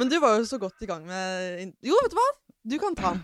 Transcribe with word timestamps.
Men 0.00 0.08
du 0.08 0.16
var 0.20 0.38
jo 0.38 0.46
så 0.48 0.56
godt 0.56 0.80
i 0.80 0.86
gang 0.88 1.02
med 1.04 1.74
Jo, 1.84 1.92
vet 2.00 2.14
du 2.14 2.16
hva? 2.16 2.28
Du 2.72 2.74
kan 2.80 2.94
ta 2.96 3.10
den. 3.12 3.18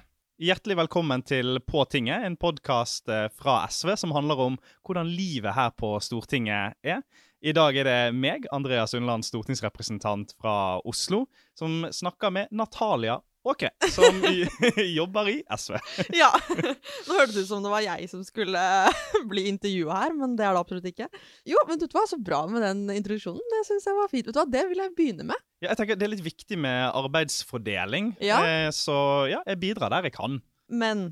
Hjertelig 0.45 0.75
velkommen 0.77 1.23
til 1.25 1.57
På 1.65 1.87
tinget, 1.89 2.27
en 2.29 2.35
podkast 2.37 3.09
fra 3.33 3.55
SV 3.73 3.95
som 3.97 4.13
handler 4.13 4.43
om 4.45 4.59
hvordan 4.85 5.09
livet 5.09 5.57
her 5.57 5.71
på 5.73 5.95
Stortinget 6.05 6.77
er. 6.85 7.01
I 7.41 7.55
dag 7.57 7.79
er 7.81 7.89
det 7.89 7.97
meg, 8.13 8.45
Andreas 8.53 8.93
Unnland, 8.93 9.25
stortingsrepresentant 9.25 10.37
fra 10.37 10.77
Oslo, 10.85 11.23
som 11.57 11.87
snakker 11.89 12.35
med 12.37 12.53
Natalia 12.53 13.23
Åkre, 13.47 13.69
som 13.95 14.17
jobber 14.99 15.29
i 15.31 15.37
SV. 15.55 15.77
Ja. 16.21 16.33
Nå 16.51 17.15
hørtes 17.19 17.37
det 17.37 17.45
ut 17.45 17.51
som 17.51 17.63
det 17.63 17.71
var 17.71 17.85
jeg 17.85 18.09
som 18.11 18.25
skulle 18.27 18.63
bli 19.31 19.45
intervjua 19.53 20.01
her, 20.03 20.17
men 20.19 20.35
det 20.39 20.47
er 20.49 20.57
det 20.57 20.63
absolutt 20.65 20.89
ikke. 20.91 21.07
Jo, 21.47 21.61
men 21.69 21.79
vet 21.79 21.87
du 21.93 21.95
hva, 21.99 22.03
så 22.11 22.19
bra 22.19 22.41
med 22.51 22.65
den 22.67 22.83
introduksjonen. 22.97 23.45
Det 23.53 23.61
syns 23.69 23.87
jeg 23.87 23.99
var 24.01 24.11
fint. 24.11 24.27
Vet 24.27 24.35
du 24.35 24.41
hva, 24.43 24.49
Det 24.57 24.65
vil 24.73 24.83
jeg 24.83 24.95
begynne 24.99 25.29
med. 25.31 25.45
Ja, 25.63 25.71
jeg 25.71 25.79
tenker 25.81 26.01
Det 26.01 26.09
er 26.09 26.15
litt 26.17 26.25
viktig 26.27 26.59
med 26.61 26.91
arbeidsfordeling, 26.99 28.15
Ja. 28.25 28.41
eh, 28.45 28.71
så 28.75 28.97
ja, 29.31 29.43
jeg 29.47 29.61
bidrar 29.63 29.95
der 29.95 30.11
jeg 30.11 30.17
kan. 30.19 30.41
Men 30.69 31.07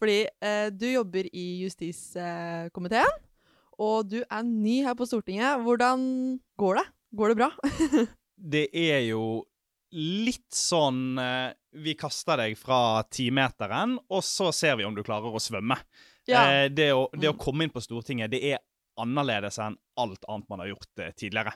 fordi 0.00 0.22
eh, 0.40 0.70
du 0.72 0.86
jobber 0.88 1.26
i 1.36 1.46
justiskomiteen, 1.64 3.18
og 3.80 4.08
du 4.12 4.18
er 4.22 4.42
ny 4.44 4.82
her 4.84 4.94
på 4.96 5.06
Stortinget. 5.08 5.60
Hvordan 5.64 6.38
går 6.60 6.80
det? 6.80 6.86
Går 7.16 7.32
det 7.32 7.36
bra? 7.40 7.50
Det 8.40 8.66
er 8.76 9.00
jo 9.08 9.22
litt 9.92 10.52
sånn 10.54 11.18
eh, 11.18 11.52
Vi 11.72 11.94
kaster 11.98 12.36
deg 12.38 12.56
fra 12.58 13.02
timeteren, 13.10 13.98
og 14.10 14.22
så 14.26 14.50
ser 14.54 14.76
vi 14.80 14.84
om 14.86 14.94
du 14.94 15.02
klarer 15.06 15.30
å 15.34 15.40
svømme. 15.42 15.76
Ja. 16.28 16.44
Eh, 16.50 16.68
det, 16.70 16.92
å, 16.94 17.08
det 17.14 17.28
å 17.30 17.34
Mm. 17.36 17.38
komme 17.42 17.64
inn 17.64 17.70
på 17.74 17.82
Stortinget, 17.82 18.30
det 18.30 18.42
er 18.52 18.58
annerledes 19.00 19.56
enn 19.62 19.76
alt 19.96 20.24
annet 20.28 20.48
man 20.50 20.60
har 20.60 20.68
gjort 20.72 20.98
eh, 21.00 21.12
tidligere. 21.16 21.52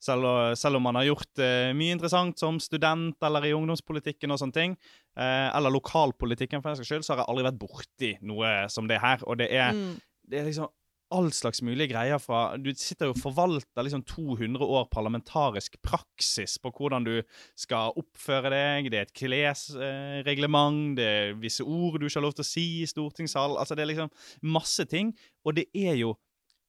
Selv, 0.00 0.54
selv 0.56 0.78
om 0.78 0.82
man 0.86 0.94
har 0.96 1.04
gjort 1.08 1.38
eh, 1.42 1.72
mye 1.76 1.92
interessant 1.92 2.38
som 2.40 2.58
student 2.62 3.18
eller 3.26 3.44
i 3.44 3.52
ungdomspolitikken 3.56 4.30
og 4.32 4.38
sånne 4.40 4.54
ting, 4.56 4.76
eh, 5.18 5.50
eller 5.56 5.74
lokalpolitikken 5.74 6.62
for 6.62 6.70
den 6.72 6.78
saks 6.80 6.88
skyld, 6.88 7.04
så 7.04 7.14
har 7.14 7.24
jeg 7.24 7.30
aldri 7.34 7.44
vært 7.50 7.60
borti 7.60 8.12
noe 8.22 8.54
som 8.72 8.86
det 8.88 9.00
her. 9.02 9.18
Og 9.26 9.36
det 9.42 9.50
er, 9.52 9.72
Mm. 9.74 9.98
det 10.30 10.40
er 10.40 10.44
liksom 10.48 10.70
all 11.14 11.28
slags 11.32 11.62
mulige 11.62 11.92
greier 11.92 12.18
fra 12.18 12.56
Du 12.58 12.72
sitter 12.74 13.10
jo 13.10 13.14
og 13.14 13.20
forvalter 13.20 13.86
liksom 13.86 14.02
200 14.08 14.64
år 14.64 14.88
parlamentarisk 14.90 15.78
praksis 15.84 16.56
på 16.62 16.72
hvordan 16.74 17.06
du 17.06 17.14
skal 17.58 17.94
oppføre 17.98 18.50
deg. 18.52 18.90
Det 18.90 19.00
er 19.00 19.06
et 19.08 19.16
klesreglement, 19.16 20.96
det 20.98 21.06
er 21.06 21.36
visse 21.40 21.64
ord 21.64 22.00
du 22.00 22.08
ikke 22.08 22.18
har 22.18 22.26
lov 22.26 22.36
til 22.38 22.46
å 22.46 22.48
si 22.48 22.66
i 22.82 22.90
stortingssalen. 22.90 23.58
Altså, 23.60 23.76
det 23.76 23.86
er 23.86 23.92
liksom 23.92 24.12
masse 24.56 24.86
ting. 24.90 25.14
Og 25.46 25.56
det 25.58 25.68
er 25.76 25.94
jo 26.00 26.16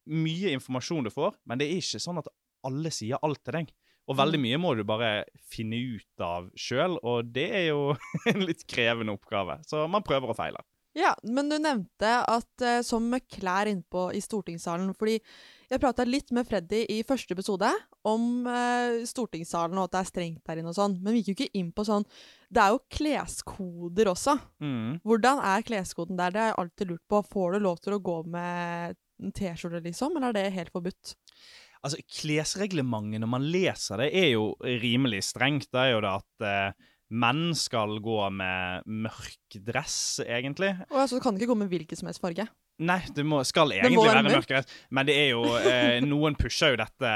mye 0.08 0.54
informasjon 0.56 1.04
du 1.04 1.12
får, 1.12 1.36
men 1.44 1.60
det 1.60 1.68
er 1.68 1.82
ikke 1.82 2.00
sånn 2.00 2.22
at 2.22 2.30
alle 2.66 2.92
sier 2.94 3.20
alt 3.22 3.42
til 3.44 3.60
deg. 3.60 3.74
Og 4.08 4.16
veldig 4.16 4.38
mye 4.40 4.58
må 4.60 4.72
du 4.72 4.86
bare 4.88 5.26
finne 5.52 5.76
ut 5.98 6.22
av 6.24 6.48
sjøl, 6.56 6.96
og 7.04 7.28
det 7.34 7.48
er 7.58 7.66
jo 7.74 7.92
en 8.30 8.44
litt 8.46 8.64
krevende 8.70 9.12
oppgave. 9.18 9.58
Så 9.68 9.84
man 9.90 10.06
prøver 10.06 10.32
og 10.32 10.38
feiler. 10.38 10.64
Ja, 10.96 11.12
men 11.22 11.50
du 11.50 11.58
nevnte 11.60 12.10
at 12.24 12.64
uh, 12.64 12.80
som 12.86 13.04
med 13.12 13.26
klær 13.30 13.68
innpå 13.70 14.08
i 14.16 14.22
stortingssalen 14.24 14.94
Fordi 14.96 15.18
jeg 15.68 15.82
prata 15.82 16.06
litt 16.08 16.32
med 16.32 16.48
Freddy 16.48 16.80
i 16.90 17.02
første 17.06 17.36
episode 17.36 17.68
om 18.08 18.46
uh, 18.48 19.04
stortingssalen 19.06 19.76
og 19.76 19.88
at 19.88 19.94
det 19.94 20.00
er 20.00 20.08
strengt 20.08 20.48
der 20.48 20.62
inne 20.62 20.72
og 20.72 20.78
sånn, 20.78 20.96
men 21.02 21.12
vi 21.12 21.20
gikk 21.20 21.28
jo 21.28 21.36
ikke 21.36 21.60
inn 21.60 21.68
på 21.76 21.84
sånn 21.84 22.06
Det 22.48 22.62
er 22.62 22.72
jo 22.72 22.80
kleskoder 22.96 24.12
også. 24.14 24.38
Mm. 24.64 24.98
Hvordan 25.04 25.44
er 25.44 25.66
kleskoden 25.68 26.18
der? 26.18 26.32
Det 26.32 26.42
har 26.42 26.50
jeg 26.54 26.60
alltid 26.64 26.92
lurt 26.94 27.04
på. 27.12 27.22
Får 27.36 27.54
du 27.54 27.64
lov 27.66 27.82
til 27.84 27.98
å 27.98 28.02
gå 28.02 28.18
med 28.32 28.96
T-skjorte, 29.34 29.82
liksom, 29.84 30.16
eller 30.16 30.30
er 30.30 30.38
det 30.38 30.56
helt 30.56 30.72
forbudt? 30.72 31.16
Altså, 31.84 32.00
Klesreglementet, 32.10 33.20
når 33.22 33.30
man 33.30 33.46
leser 33.52 34.02
det, 34.02 34.08
er 34.16 34.30
jo 34.32 34.52
rimelig 34.82 35.24
strengt. 35.28 35.68
Det 35.70 35.82
er 35.82 35.92
jo 35.92 36.02
det 36.04 36.14
at 36.14 36.46
eh, 36.48 36.88
menn 37.08 37.52
skal 37.56 37.98
gå 38.04 38.18
med 38.34 38.86
mørk 38.86 39.58
dress, 39.64 40.20
egentlig. 40.26 40.74
Og 40.90 41.02
altså, 41.04 41.18
du 41.18 41.24
kan 41.24 41.36
ikke 41.38 41.50
gå 41.52 41.58
med 41.58 41.70
hvilken 41.72 42.00
som 42.00 42.10
helst 42.10 42.22
farge. 42.22 42.48
Nei, 42.78 43.00
det 43.10 43.24
må, 43.26 43.40
skal 43.44 43.72
egentlig 43.74 43.98
være 44.06 44.20
være 44.22 44.36
mørk. 44.38 44.52
mørk 44.54 44.74
men 44.94 45.06
det 45.08 45.14
er 45.18 45.30
jo 45.32 45.40
eh, 45.58 45.96
Noen 46.04 46.36
pusher 46.38 46.76
jo 46.76 46.78
dette 46.78 47.10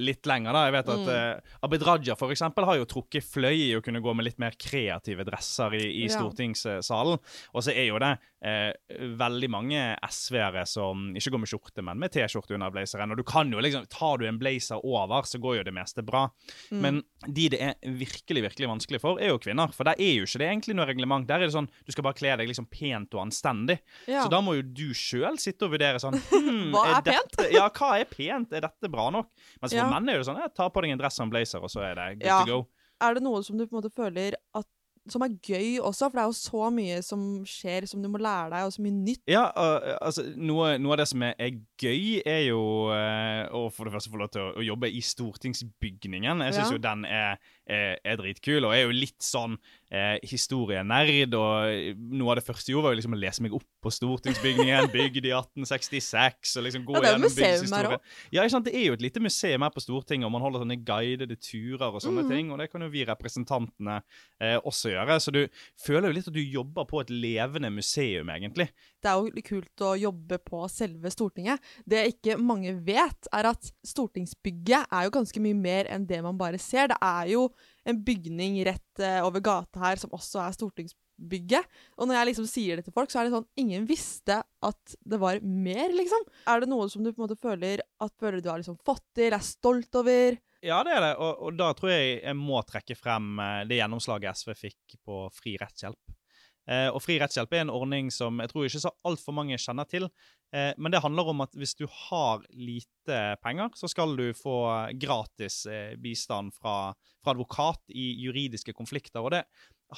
litt 0.00 0.26
lenger, 0.30 0.54
da. 0.54 0.62
Jeg 0.68 0.74
vet 0.76 0.92
at 0.94 1.02
Mm. 1.04 1.08
eh, 1.10 1.56
Abid 1.66 1.82
Raja 1.82 2.14
for 2.16 2.30
eksempel, 2.30 2.64
har 2.68 2.76
jo 2.78 2.86
trukket 2.86 3.24
fløy 3.26 3.56
i 3.56 3.72
å 3.74 3.82
kunne 3.82 4.00
gå 4.04 4.14
med 4.14 4.24
litt 4.28 4.38
mer 4.38 4.54
kreative 4.54 5.24
dresser 5.26 5.74
i, 5.74 5.82
i 6.04 6.06
Ja. 6.06 6.14
stortingssalen. 6.20 7.18
Og 7.54 7.62
så 7.66 7.74
er 7.74 7.88
jo 7.88 7.98
det 7.98 8.12
eh, 8.44 8.72
veldig 9.18 9.48
mange 9.50 9.82
SV-ere 10.04 10.66
som 10.68 11.08
ikke 11.16 11.32
går 11.34 11.42
med 11.42 11.50
skjorte, 11.50 11.82
men 11.82 11.98
med 11.98 12.12
T-skjorte 12.14 12.54
under 12.54 12.70
blazeren. 12.70 13.10
Og 13.10 13.16
du 13.18 13.24
kan 13.24 13.50
jo 13.50 13.58
liksom 13.64 13.88
Tar 13.94 14.18
du 14.22 14.26
en 14.28 14.38
blazer 14.38 14.78
over, 14.84 15.22
så 15.26 15.38
går 15.42 15.58
jo 15.58 15.64
det 15.64 15.74
meste 15.74 16.02
bra. 16.06 16.28
Mm. 16.70 16.80
Men 16.84 17.02
de 17.26 17.48
det 17.54 17.60
er 17.60 17.74
virkelig 17.82 18.42
virkelig 18.50 18.68
vanskelig 18.68 19.00
for, 19.00 19.18
er 19.20 19.32
jo 19.32 19.38
kvinner. 19.42 19.72
For 19.74 19.84
der 19.88 19.98
er 19.98 20.14
jo 20.20 20.24
ikke 20.28 20.38
det 20.42 20.48
egentlig 20.50 20.76
noe 20.76 20.86
reglement. 20.88 21.26
Der 21.26 21.40
er 21.42 21.46
det 21.48 21.54
sånn 21.56 21.68
du 21.86 21.92
skal 21.92 22.04
bare 22.06 22.18
kle 22.18 22.36
deg 22.40 22.48
liksom 22.50 22.66
pent 22.70 23.14
og 23.16 23.24
anstendig. 23.26 23.78
ja. 24.06 24.22
Så 24.24 24.30
da 24.30 24.40
må 24.44 24.54
jo 24.58 24.62
du 24.62 24.83
sjøl 24.92 25.38
sitter 25.40 25.66
og 25.70 25.72
vurderer 25.78 26.02
sånn 26.02 26.18
hm, 26.30 26.74
Hva 26.74 26.84
er 26.98 27.02
pent? 27.06 27.32
Dette, 27.38 27.48
ja, 27.56 27.68
hva 27.70 27.94
er 28.02 28.04
pent? 28.10 28.52
Er 28.52 28.66
dette 28.66 28.90
bra 28.92 29.08
nok? 29.14 29.30
Mens 29.62 29.72
for 29.72 29.80
Ja. 29.80 29.88
menn 29.88 30.08
er 30.12 30.18
det 30.20 30.26
sånn 30.28 30.42
jeg 30.42 30.52
ta 30.54 30.68
på 30.68 30.82
deg 30.84 30.90
en 30.92 30.98
dress 31.00 31.18
og 31.20 31.28
en 31.28 31.34
blazer, 31.38 31.62
og 31.64 31.70
så 31.72 31.80
er 31.88 31.94
det 31.94 32.08
good 32.20 32.28
Ja. 32.28 32.44
to 32.44 32.50
go. 32.50 32.66
er 33.00 33.14
det 33.14 33.22
noe 33.24 33.42
som 33.42 33.56
du 33.56 33.64
på 33.66 33.76
en 33.76 33.82
måte 33.82 33.94
føler 33.94 34.34
at 34.54 34.66
som 35.06 35.20
er 35.20 35.34
gøy 35.44 35.74
også, 35.84 36.06
for 36.08 36.16
det 36.16 36.22
er 36.22 36.28
jo 36.30 36.36
så 36.38 36.68
mye 36.72 37.02
som 37.04 37.24
skjer 37.44 37.84
som 37.90 38.00
du 38.00 38.08
må 38.08 38.16
lære 38.16 38.48
deg, 38.54 38.64
og 38.64 38.72
så 38.72 38.80
mye 38.80 38.94
nytt. 39.04 39.20
Ja, 39.28 39.42
uh, 39.52 39.98
altså, 40.00 40.22
noe, 40.32 40.78
noe 40.80 40.94
av 40.94 41.02
det 41.02 41.06
som 41.10 41.20
er, 41.26 41.34
er 41.38 41.58
gøy, 41.76 42.22
er 42.24 42.46
jo 42.46 42.62
uh, 42.88 43.44
å 43.52 43.66
for 43.68 43.84
det 43.84 43.92
første 43.92 44.08
få 44.08 44.16
lov 44.22 44.30
til 44.32 44.40
å, 44.40 44.54
å 44.56 44.64
jobbe 44.64 44.88
i 44.88 45.02
stortingsbygningen. 45.04 46.40
Jeg 46.46 46.54
syns 46.56 46.70
Ja. 46.70 46.72
jo 46.72 46.78
den 46.78 47.04
er, 47.04 47.36
er, 47.66 47.98
er 48.04 48.18
dritkul, 48.20 48.64
og 48.66 48.74
er 48.74 48.84
jo 48.84 48.94
litt 48.94 49.24
sånn 49.24 49.56
eh, 49.90 50.18
historienerd. 50.26 51.34
Og 51.38 52.00
noe 52.14 52.32
av 52.32 52.40
det 52.40 52.46
første 52.46 52.70
jeg 52.70 52.76
gjorde, 52.76 52.88
var 52.88 52.94
jo 52.94 53.00
liksom 53.00 53.16
å 53.16 53.20
lese 53.20 53.44
meg 53.44 53.56
opp 53.56 53.66
på 53.84 53.92
stortingsbygningen, 53.92 54.88
bygd 54.92 55.28
i 55.28 55.32
1866, 55.36 56.54
og 56.58 56.66
liksom 56.66 56.86
gå 56.88 56.96
Ja, 56.96 57.04
gjennom 57.10 57.26
museum. 57.28 57.96
Ja, 58.32 58.44
ikke 58.44 58.54
sant? 58.56 58.68
Det 58.68 58.76
er 58.78 58.88
jo 58.88 58.98
et 58.98 59.04
lite 59.04 59.22
museum 59.24 59.66
her 59.66 59.74
på 59.74 59.84
Stortinget, 59.84 60.28
og 60.28 60.34
man 60.34 60.44
holder 60.44 60.64
sånne 60.64 60.80
guidede 60.86 61.38
turer 61.40 61.90
og 61.90 62.02
sånne 62.04 62.24
mm. 62.24 62.32
ting, 62.32 62.52
og 62.52 62.62
det 62.62 62.70
kan 62.72 62.84
jo 62.84 62.90
vi 62.92 63.04
representantene 63.08 63.98
eh, 64.40 64.56
også 64.60 64.94
gjøre. 64.94 65.18
Så 65.20 65.34
du 65.34 65.42
føler 65.80 66.10
jo 66.10 66.18
litt 66.18 66.30
at 66.30 66.36
du 66.36 66.42
jobber 66.42 66.88
på 66.88 67.02
et 67.04 67.12
levende 67.12 67.72
museum, 67.74 68.32
egentlig. 68.32 68.70
Det 69.04 69.12
er 69.12 69.20
jo 69.20 69.44
kult 69.44 69.84
å 69.84 69.94
jobbe 70.00 70.40
på 70.40 70.64
selve 70.72 71.12
Stortinget. 71.12 71.60
Det 71.88 72.06
ikke 72.14 72.38
mange 72.40 72.72
vet, 72.84 73.28
er 73.36 73.50
at 73.52 73.72
stortingsbygget 73.84 74.88
er 74.88 75.06
jo 75.06 75.14
ganske 75.14 75.44
mye 75.44 75.56
mer 75.56 75.90
enn 75.92 76.06
det 76.08 76.22
man 76.24 76.38
bare 76.40 76.60
ser. 76.62 76.88
Det 76.92 77.00
er 77.04 77.34
jo 77.34 77.48
en 77.84 78.02
bygning 78.04 78.60
rett 78.66 79.02
eh, 79.02 79.20
over 79.24 79.42
gata 79.44 79.82
her 79.82 80.00
som 80.00 80.12
også 80.16 80.40
er 80.44 80.56
stortingsbygget. 80.56 81.68
Og 81.98 82.08
når 82.08 82.18
jeg 82.18 82.30
liksom 82.30 82.48
sier 82.50 82.80
det 82.80 82.86
til 82.86 82.96
folk, 82.96 83.12
så 83.12 83.20
er 83.20 83.28
det 83.28 83.36
sånn 83.36 83.48
Ingen 83.60 83.86
visste 83.88 84.40
at 84.44 84.96
det 85.04 85.20
var 85.22 85.42
mer, 85.44 85.92
liksom. 85.94 86.26
Er 86.50 86.64
det 86.64 86.70
noe 86.72 86.88
som 86.92 87.04
du 87.04 87.12
på 87.12 87.20
en 87.20 87.26
måte 87.26 87.40
føler 87.40 87.84
at 87.84 88.16
føler 88.20 88.42
du 88.42 88.50
har 88.52 88.62
liksom 88.62 88.80
fått 88.86 89.06
til, 89.16 89.32
er 89.32 89.44
stolt 89.44 90.00
over? 90.00 90.40
Ja, 90.64 90.80
det 90.86 90.94
er 90.96 91.02
det, 91.04 91.14
og, 91.20 91.42
og 91.44 91.56
da 91.60 91.74
tror 91.76 91.92
jeg 91.92 92.20
jeg 92.22 92.36
må 92.40 92.62
trekke 92.64 92.96
frem 92.96 93.34
eh, 93.42 93.62
det 93.68 93.82
gjennomslaget 93.82 94.40
SV 94.40 94.54
fikk 94.56 95.00
på 95.04 95.26
fri 95.36 95.58
rettshjelp. 95.60 96.20
Eh, 96.64 96.88
og 96.88 97.02
Fri 97.04 97.18
rettshjelp 97.20 97.52
er 97.52 97.66
en 97.66 97.72
ordning 97.74 98.08
som 98.14 98.40
jeg 98.40 98.50
tror 98.50 98.66
ikke 98.66 98.82
så 98.86 98.92
altfor 99.04 99.36
mange 99.36 99.58
kjenner 99.60 99.88
til. 99.88 100.08
Eh, 100.54 100.72
men 100.78 100.94
det 100.94 101.02
handler 101.04 101.28
om 101.32 101.44
at 101.44 101.56
hvis 101.58 101.76
du 101.76 101.84
har 101.90 102.44
lite 102.50 103.20
penger, 103.44 103.74
så 103.76 103.90
skal 103.90 104.16
du 104.16 104.30
få 104.38 104.56
gratis 105.00 105.64
eh, 105.68 105.94
bistand 106.00 106.54
fra, 106.56 106.94
fra 107.24 107.34
advokat 107.34 107.82
i 107.92 108.12
juridiske 108.24 108.72
konflikter. 108.76 109.20
Og 109.20 109.34
det 109.36 109.44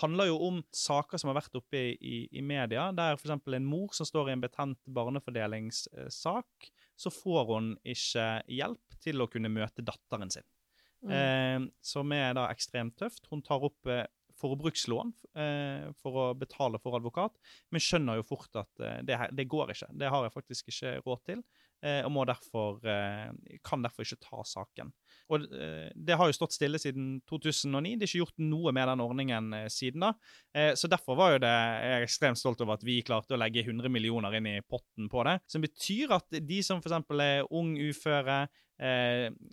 handler 0.00 0.32
jo 0.32 0.40
om 0.48 0.58
saker 0.74 1.20
som 1.20 1.30
har 1.30 1.38
vært 1.38 1.58
oppe 1.60 1.78
i, 1.78 1.94
i, 2.00 2.18
i 2.40 2.42
media, 2.44 2.88
der 2.96 3.14
f.eks. 3.14 3.36
en 3.38 3.68
mor 3.68 3.94
som 3.96 4.08
står 4.08 4.30
i 4.30 4.36
en 4.36 4.42
betent 4.42 4.80
barnefordelingssak, 4.98 6.70
så 6.96 7.12
får 7.12 7.48
hun 7.52 7.72
ikke 7.86 8.28
hjelp 8.50 9.00
til 9.04 9.22
å 9.22 9.30
kunne 9.30 9.52
møte 9.52 9.84
datteren 9.86 10.32
sin. 10.32 10.46
Mm. 11.06 11.12
Eh, 11.12 11.68
som 11.84 12.12
er 12.16 12.34
da 12.36 12.48
ekstremt 12.50 12.96
tøft. 12.98 13.28
Hun 13.30 13.44
tar 13.44 13.62
opp 13.68 13.90
eh, 13.90 14.06
forbrukslån 14.40 15.12
eh, 15.38 15.86
for 16.02 16.20
å 16.20 16.26
betale 16.38 16.80
for 16.82 16.98
advokat, 16.98 17.36
men 17.72 17.82
skjønner 17.82 18.20
jo 18.20 18.26
fort 18.26 18.58
at 18.60 18.82
eh, 18.82 18.98
det, 19.06 19.18
det 19.36 19.48
går 19.50 19.72
ikke. 19.74 19.92
Det 19.96 20.10
har 20.12 20.26
jeg 20.26 20.34
faktisk 20.34 20.72
ikke 20.72 20.92
råd 21.06 21.22
til, 21.30 21.42
eh, 21.84 22.02
og 22.06 22.26
derfor, 22.28 22.80
eh, 22.86 23.58
kan 23.64 23.84
derfor 23.84 24.06
ikke 24.06 24.20
ta 24.22 24.42
saken. 24.46 24.92
Og 25.32 25.46
eh, 25.52 25.88
Det 25.94 26.18
har 26.18 26.28
jo 26.28 26.36
stått 26.36 26.56
stille 26.56 26.80
siden 26.82 27.20
2009. 27.28 27.96
Det 27.96 28.06
er 28.06 28.10
ikke 28.10 28.24
gjort 28.24 28.44
noe 28.44 28.74
med 28.76 28.88
den 28.92 29.04
ordningen 29.04 29.52
eh, 29.56 29.68
siden 29.72 30.06
da. 30.06 30.12
Så 30.76 30.88
Derfor 30.88 31.18
var 31.18 31.34
jo 31.34 31.40
det, 31.42 31.50
jeg 31.52 31.96
er 31.96 32.04
ekstremt 32.04 32.40
stolt 32.40 32.60
over 32.64 32.78
at 32.78 32.84
vi 32.86 33.02
klarte 33.04 33.34
å 33.36 33.40
legge 33.40 33.64
100 33.64 33.90
millioner 33.92 34.36
inn 34.38 34.46
i 34.48 34.60
potten 34.64 35.10
på 35.12 35.24
det. 35.28 35.38
Som 35.50 35.64
betyr 35.64 36.14
at 36.16 36.32
de 36.32 36.60
som 36.64 36.80
f.eks. 36.80 37.10
er 37.20 37.48
ung 37.50 37.74
uføre, 37.76 38.46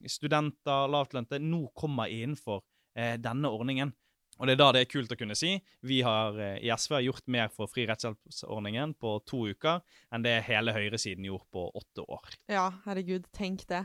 studenter, 0.08 0.88
lavtlønte, 0.92 1.42
nå 1.44 1.66
kommer 1.76 2.12
innenfor 2.12 2.64
denne 2.94 3.52
ordningen. 3.52 3.92
Og 4.40 4.48
det 4.50 4.56
er 4.56 4.62
da 4.64 4.72
det 4.74 4.82
er 4.84 4.90
kult 4.92 5.12
å 5.14 5.18
kunne 5.20 5.36
si. 5.38 5.52
Vi 5.86 6.02
har 6.06 6.38
eh, 6.42 6.56
i 6.66 6.72
SV 6.74 6.96
har 6.98 7.04
gjort 7.06 7.28
mer 7.32 7.52
for 7.54 7.70
fri 7.70 7.86
rettshjelpsordningen 7.90 8.96
på 9.00 9.18
to 9.30 9.44
uker 9.54 9.82
enn 10.12 10.24
det 10.26 10.40
hele 10.48 10.74
høyresiden 10.74 11.26
gjorde 11.28 11.46
på 11.54 11.68
åtte 11.78 12.06
år. 12.08 12.34
Ja, 12.52 12.72
herregud, 12.88 13.28
tenk 13.36 13.68
det. 13.70 13.84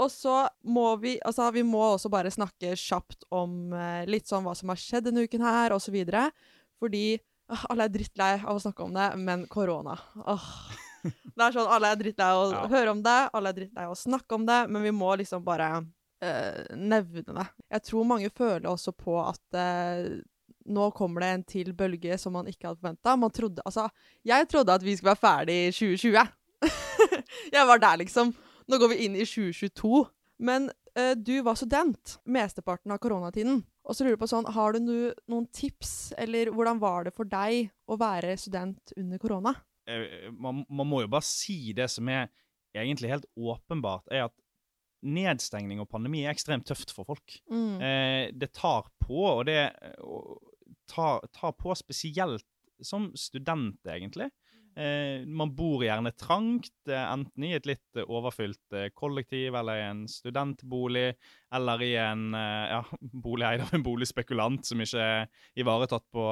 Og 0.00 0.10
så 0.12 0.44
må 0.62 0.92
vi 1.02 1.16
altså 1.26 1.48
vi 1.52 1.64
må 1.66 1.80
også 1.96 2.08
bare 2.12 2.30
snakke 2.30 2.76
kjapt 2.78 3.24
om 3.34 3.72
eh, 3.74 4.04
litt 4.06 4.28
sånn 4.30 4.44
hva 4.46 4.54
som 4.56 4.70
har 4.72 4.78
skjedd 4.80 5.08
denne 5.08 5.24
uken 5.26 5.42
her, 5.42 5.74
osv. 5.74 5.96
Fordi 6.80 7.04
åh, 7.50 7.64
alle 7.72 7.88
er 7.88 7.92
drittlei 7.96 8.34
av 8.44 8.54
å 8.54 8.62
snakke 8.62 8.84
om 8.86 8.94
det, 8.94 9.08
men 9.18 9.46
korona 9.50 9.96
åh. 10.26 10.46
Det 11.32 11.40
er 11.46 11.54
sånn, 11.56 11.68
Alle 11.72 11.94
er 11.94 11.96
drittlei 11.96 12.26
av 12.28 12.38
å 12.42 12.48
Ja. 12.52 12.62
høre 12.68 12.90
om 12.92 12.98
det, 13.02 13.18
alle 13.32 13.48
er 13.48 13.56
drittlei 13.56 13.86
av 13.88 13.94
å 13.94 13.96
snakke 13.96 14.36
om 14.36 14.42
det, 14.44 14.58
men 14.68 14.82
vi 14.84 14.90
må 14.92 15.14
liksom 15.16 15.40
bare 15.46 15.70
eh, 16.24 16.76
nevne 16.76 17.24
det. 17.26 17.46
Jeg 17.76 17.86
tror 17.88 18.08
mange 18.08 18.30
føler 18.30 18.68
også 18.70 18.94
på 18.96 19.16
at 19.22 19.58
eh, 19.58 20.20
nå 20.70 20.90
kommer 20.96 21.24
det 21.24 21.30
en 21.30 21.46
til 21.48 21.72
bølge 21.76 22.18
som 22.20 22.36
man 22.36 22.48
ikke 22.50 22.70
hadde 22.70 22.80
forventa. 22.82 23.62
Altså, 23.64 23.88
jeg 24.26 24.48
trodde 24.48 24.76
at 24.76 24.84
vi 24.84 24.96
skulle 24.96 25.14
være 25.14 25.24
ferdig 25.24 25.58
i 25.66 25.72
2020. 25.72 26.36
jeg 27.56 27.66
var 27.66 27.82
der, 27.82 28.02
liksom. 28.04 28.34
Nå 28.68 28.78
går 28.78 28.92
vi 28.92 29.04
inn 29.06 29.16
i 29.16 29.26
2022. 29.26 30.04
Men 30.40 30.70
eh, 30.96 31.16
du 31.16 31.40
var 31.44 31.58
student 31.58 32.18
mesteparten 32.24 32.92
av 32.94 33.00
koronatiden. 33.02 33.62
Og 33.84 33.96
så 33.96 34.04
lurer 34.04 34.14
jeg 34.14 34.22
på 34.22 34.30
sånn, 34.30 34.48
Har 34.54 34.76
du 34.76 34.80
noen 34.84 35.48
tips, 35.52 36.12
eller 36.20 36.52
hvordan 36.54 36.80
var 36.82 37.08
det 37.08 37.14
for 37.16 37.28
deg 37.28 37.72
å 37.90 37.98
være 38.00 38.36
student 38.38 38.94
under 38.96 39.20
korona? 39.20 39.54
Eh, 39.88 40.30
man, 40.32 40.62
man 40.68 40.88
må 40.88 41.02
jo 41.04 41.10
bare 41.12 41.26
si 41.26 41.74
det 41.76 41.90
som 41.92 42.08
er 42.12 42.28
egentlig 42.76 43.10
helt 43.10 43.26
åpenbart, 43.34 44.06
er 44.12 44.28
at 44.28 44.36
nedstengning 45.02 45.80
og 45.82 45.88
pandemi 45.90 46.24
er 46.24 46.34
ekstremt 46.34 46.66
tøft 46.68 46.92
for 46.94 47.08
folk. 47.08 47.40
Mm. 47.50 47.74
Eh, 47.80 48.22
det 48.36 48.52
tar 48.56 48.90
på, 49.02 49.20
og 49.24 49.44
det 49.48 49.70
og 50.04 50.38
tar, 50.90 51.24
tar 51.34 51.56
på 51.58 51.74
spesielt 51.78 52.46
som 52.82 53.10
student, 53.18 53.80
egentlig. 53.88 54.30
Eh, 54.78 55.26
man 55.26 55.50
bor 55.56 55.82
gjerne 55.82 56.12
trangt, 56.16 56.72
eh, 56.88 57.06
enten 57.12 57.44
i 57.44 57.52
et 57.56 57.66
litt 57.66 58.00
overfylt 58.06 58.76
eh, 58.76 58.88
kollektiv 58.94 59.56
eller 59.58 59.80
i 59.80 59.86
en 59.88 60.04
studentbolig, 60.08 61.08
eller 61.52 61.82
i 61.84 61.90
en 62.00 62.28
eh, 62.38 62.76
ja, 62.76 62.84
bolig 63.26 63.48
eid 63.48 63.64
av 63.66 63.74
en 63.76 63.84
boligspekulant 63.84 64.64
som 64.66 64.80
ikke 64.84 65.02
er 65.02 65.26
ivaretatt 65.58 66.06
på 66.14 66.28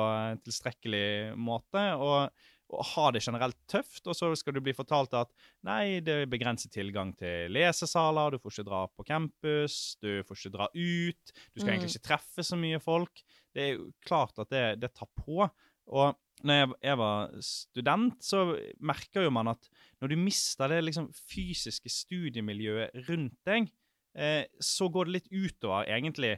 tilstrekkelig 0.47 1.35
måte. 1.37 1.85
og 1.99 2.31
og 2.71 2.85
ha 2.85 3.07
det 3.15 3.23
generelt 3.25 3.57
tøft, 3.71 4.03
og 4.07 4.15
så 4.17 4.29
skal 4.37 4.53
du 4.53 4.61
bli 4.61 4.75
fortalt 4.77 5.15
at 5.17 5.31
nei, 5.65 6.01
det 6.05 6.15
er 6.23 6.29
begrenset 6.29 6.71
tilgang 6.75 7.15
til 7.17 7.49
lesesaler, 7.57 8.35
du 8.35 8.39
får 8.43 8.59
ikke 8.59 8.67
dra 8.69 8.83
på 8.93 9.07
campus, 9.09 9.97
du 10.03 10.23
får 10.29 10.37
ikke 10.43 10.53
dra 10.59 10.67
ut, 10.75 11.33
du 11.33 11.61
skal 11.61 11.71
Mm. 11.71 11.75
egentlig 11.79 11.95
ikke 11.97 12.09
treffe 12.11 12.45
så 12.45 12.59
mye 12.61 12.81
folk. 12.85 13.23
Det 13.55 13.63
er 13.65 13.71
jo 13.79 13.91
klart 14.05 14.39
at 14.39 14.51
det, 14.53 14.65
det 14.81 14.93
tar 14.95 15.09
på. 15.17 15.49
Og 15.89 16.13
når 16.45 16.55
jeg, 16.61 16.69
jeg 16.85 16.99
var 17.01 17.31
student, 17.41 18.19
så 18.23 18.43
merker 18.85 19.25
jo 19.25 19.31
man 19.35 19.49
at 19.49 19.71
når 20.03 20.09
du 20.13 20.17
mister 20.21 20.69
det 20.69 20.85
liksom 20.85 21.09
fysiske 21.17 21.89
studiemiljøet 21.91 23.09
rundt 23.09 23.39
deg, 23.49 23.73
eh, 24.15 24.45
så 24.61 24.91
går 24.93 25.09
det 25.09 25.17
litt 25.17 25.33
utover 25.33 25.89
egentlig 25.89 26.37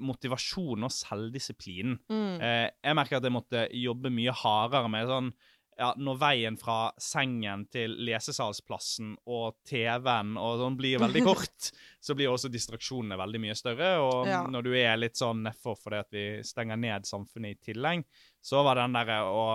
motivasjon 0.00 0.84
og 0.86 0.92
selvdisiplinen. 0.94 1.98
Mm. 2.08 2.40
Eh, 2.40 2.68
jeg 2.84 2.96
merker 2.96 3.18
at 3.18 3.26
jeg 3.26 3.34
måtte 3.34 3.64
jobbe 3.76 4.12
mye 4.14 4.32
hardere 4.32 4.88
med 4.92 5.08
sånn 5.10 5.32
ja, 5.78 5.94
Når 5.96 6.18
veien 6.20 6.56
fra 6.60 6.90
sengen 7.00 7.62
til 7.72 7.94
lesesalsplassen 8.04 9.14
og 9.30 9.54
TV-en 9.68 10.34
og 10.40 10.58
sånn 10.60 10.76
blir 10.76 10.98
veldig 11.04 11.22
kort, 11.24 11.70
så 12.00 12.16
blir 12.18 12.28
også 12.32 12.50
distraksjonene 12.52 13.16
veldig 13.20 13.40
mye 13.40 13.56
større. 13.56 13.92
Og 14.04 14.26
Ja. 14.28 14.42
når 14.46 14.66
du 14.66 14.74
er 14.76 14.96
litt 15.00 15.16
sånn 15.16 15.42
nedfor 15.46 15.78
fordi 15.80 16.00
at 16.02 16.10
vi 16.12 16.24
stenger 16.44 16.76
ned 16.80 17.08
samfunnet 17.08 17.56
i 17.56 17.72
tillegg, 17.72 18.04
så 18.42 18.64
var 18.66 18.80
den 18.82 18.92
derre 18.98 19.22
å, 19.28 19.46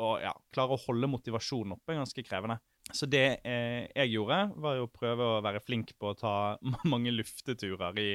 å 0.00 0.14
ja, 0.22 0.32
klare 0.52 0.76
å 0.76 0.82
holde 0.86 1.08
motivasjonen 1.08 1.76
oppe 1.76 1.96
ganske 1.98 2.24
krevende. 2.24 2.58
Så 2.94 3.08
det 3.10 3.40
eh, 3.42 3.88
jeg 3.96 4.12
gjorde, 4.14 4.40
var 4.62 4.76
jo 4.78 4.86
å 4.86 4.92
prøve 4.94 5.24
å 5.26 5.42
være 5.42 5.60
flink 5.64 5.92
på 5.98 6.12
å 6.12 6.18
ta 6.18 6.34
mange 6.92 7.10
lufteturer 7.12 7.98
i, 7.98 8.10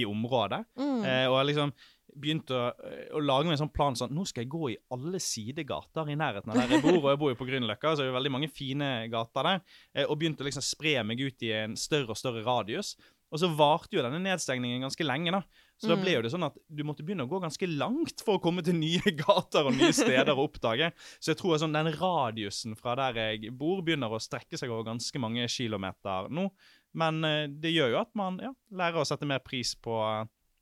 i 0.00 0.04
området. 0.08 0.64
Mm. 0.80 1.04
Eh, 1.06 1.26
og 1.30 1.44
liksom 1.46 1.72
begynte 2.16 2.56
å, 2.56 2.70
å 3.16 3.22
lage 3.22 3.46
meg 3.48 3.56
en 3.58 3.62
sånn 3.66 3.72
plan 3.74 3.94
sånn 3.98 4.12
Nå 4.16 4.24
skal 4.26 4.44
jeg 4.44 4.50
gå 4.52 4.70
i 4.72 4.78
alle 4.94 5.20
sidegater 5.22 6.10
i 6.10 6.16
nærheten 6.18 6.50
av 6.50 6.58
der 6.62 6.74
jeg 6.76 6.82
bor. 6.84 6.98
Og 7.02 7.08
jeg 7.12 7.20
bor 7.22 7.30
jo 7.34 7.38
på 7.40 7.46
Grünerløkka, 7.48 7.92
så 7.94 8.02
det 8.02 8.08
er 8.08 8.12
jo 8.12 8.18
veldig 8.18 8.34
mange 8.38 8.50
fine 8.52 8.90
gater 9.12 9.46
der. 9.52 9.62
Eh, 9.94 10.04
og 10.08 10.18
begynte 10.20 10.44
å 10.44 10.48
liksom 10.50 10.64
spre 10.64 10.98
meg 11.06 11.20
ut 11.22 11.42
i 11.46 11.52
en 11.62 11.76
større 11.78 12.10
og 12.14 12.18
større 12.20 12.42
radius. 12.46 12.96
Og 13.30 13.38
så 13.38 13.46
varte 13.54 13.94
jo 13.94 14.02
denne 14.02 14.18
nedstengningen 14.24 14.82
ganske 14.82 15.04
lenge, 15.06 15.30
da. 15.30 15.44
Så 15.78 15.86
da 15.86 15.94
Mm. 15.94 16.00
ble 16.02 16.12
jo 16.16 16.22
det 16.22 16.32
sånn 16.32 16.44
at 16.48 16.56
du 16.68 16.82
måtte 16.84 17.04
begynne 17.06 17.22
å 17.24 17.30
gå 17.30 17.38
ganske 17.40 17.68
langt 17.78 18.20
for 18.26 18.36
å 18.36 18.42
komme 18.42 18.60
til 18.66 18.74
nye 18.74 18.98
gater 19.22 19.68
og 19.70 19.76
nye 19.78 19.92
steder 19.94 20.34
å 20.34 20.48
oppdage. 20.48 20.90
Så 21.22 21.30
jeg 21.30 21.38
tror 21.38 21.56
sånn 21.62 21.72
den 21.72 21.92
radiusen 21.94 22.74
fra 22.76 22.96
der 22.98 23.14
jeg 23.36 23.52
bor, 23.56 23.80
begynner 23.86 24.10
å 24.10 24.18
strekke 24.20 24.58
seg 24.58 24.68
over 24.74 24.90
ganske 24.90 25.22
mange 25.22 25.46
kilometer 25.48 26.26
nå. 26.28 26.48
Men 26.98 27.22
eh, 27.24 27.46
det 27.46 27.70
gjør 27.70 27.94
jo 27.94 28.00
at 28.02 28.10
man 28.18 28.40
ja, 28.42 28.50
lærer 28.74 28.98
å 28.98 29.06
sette 29.06 29.24
mer 29.30 29.38
pris 29.46 29.76
på 29.78 29.94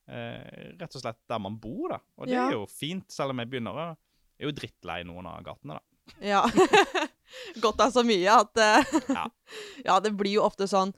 eh, 0.08 0.72
rett 0.80 0.94
og 0.96 1.02
slett 1.02 1.18
der 1.28 1.38
man 1.38 1.58
bor, 1.60 1.88
da. 1.90 1.98
Og 2.18 2.26
det 2.26 2.34
Ja. 2.34 2.46
er 2.48 2.52
jo 2.58 2.66
fint, 2.66 3.10
selv 3.12 3.30
om 3.30 3.38
jeg 3.38 3.50
begynner 3.50 3.72
å 3.74 3.96
Jeg 4.38 4.46
er 4.46 4.52
jo 4.52 4.56
drittlei 4.60 5.04
noen 5.04 5.26
av 5.26 5.42
gatene, 5.42 5.74
da. 5.78 5.82
Ja. 6.22 6.42
Godt 7.60 7.80
er 7.84 7.90
så 7.92 8.04
mye 8.06 8.28
at 8.40 8.56
eh, 8.56 8.84
Ja. 9.18 9.24
ja, 9.84 10.00
det 10.00 10.12
blir 10.16 10.38
jo 10.38 10.44
ofte 10.46 10.68
sånn 10.70 10.92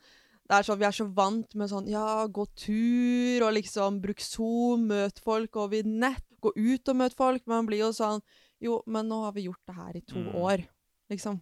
det 0.51 0.57
er 0.59 0.63
sånn, 0.67 0.79
Vi 0.81 0.85
er 0.89 0.95
så 0.97 1.05
vant 1.15 1.55
med 1.55 1.71
sånn 1.71 1.87
Ja, 1.89 2.27
gå 2.27 2.45
tur 2.59 3.45
og 3.47 3.53
liksom 3.55 4.01
bruk 4.03 4.19
Zoom, 4.21 4.89
møt 4.91 5.21
folk 5.23 5.55
over 5.63 5.83
nett, 5.87 6.25
gå 6.43 6.51
ut 6.57 6.89
og 6.91 6.97
møt 6.99 7.15
folk. 7.15 7.45
Men 7.47 7.57
man 7.63 7.67
blir 7.71 7.79
jo 7.85 7.91
sånn 7.95 8.21
Jo, 8.61 8.81
men 8.87 9.07
nå 9.09 9.23
har 9.25 9.33
vi 9.37 9.47
gjort 9.47 9.63
det 9.71 9.77
her 9.77 9.97
i 9.97 10.01
to 10.03 10.19
Mm. 10.19 10.35
år. 10.35 10.65
Liksom. 11.11 11.41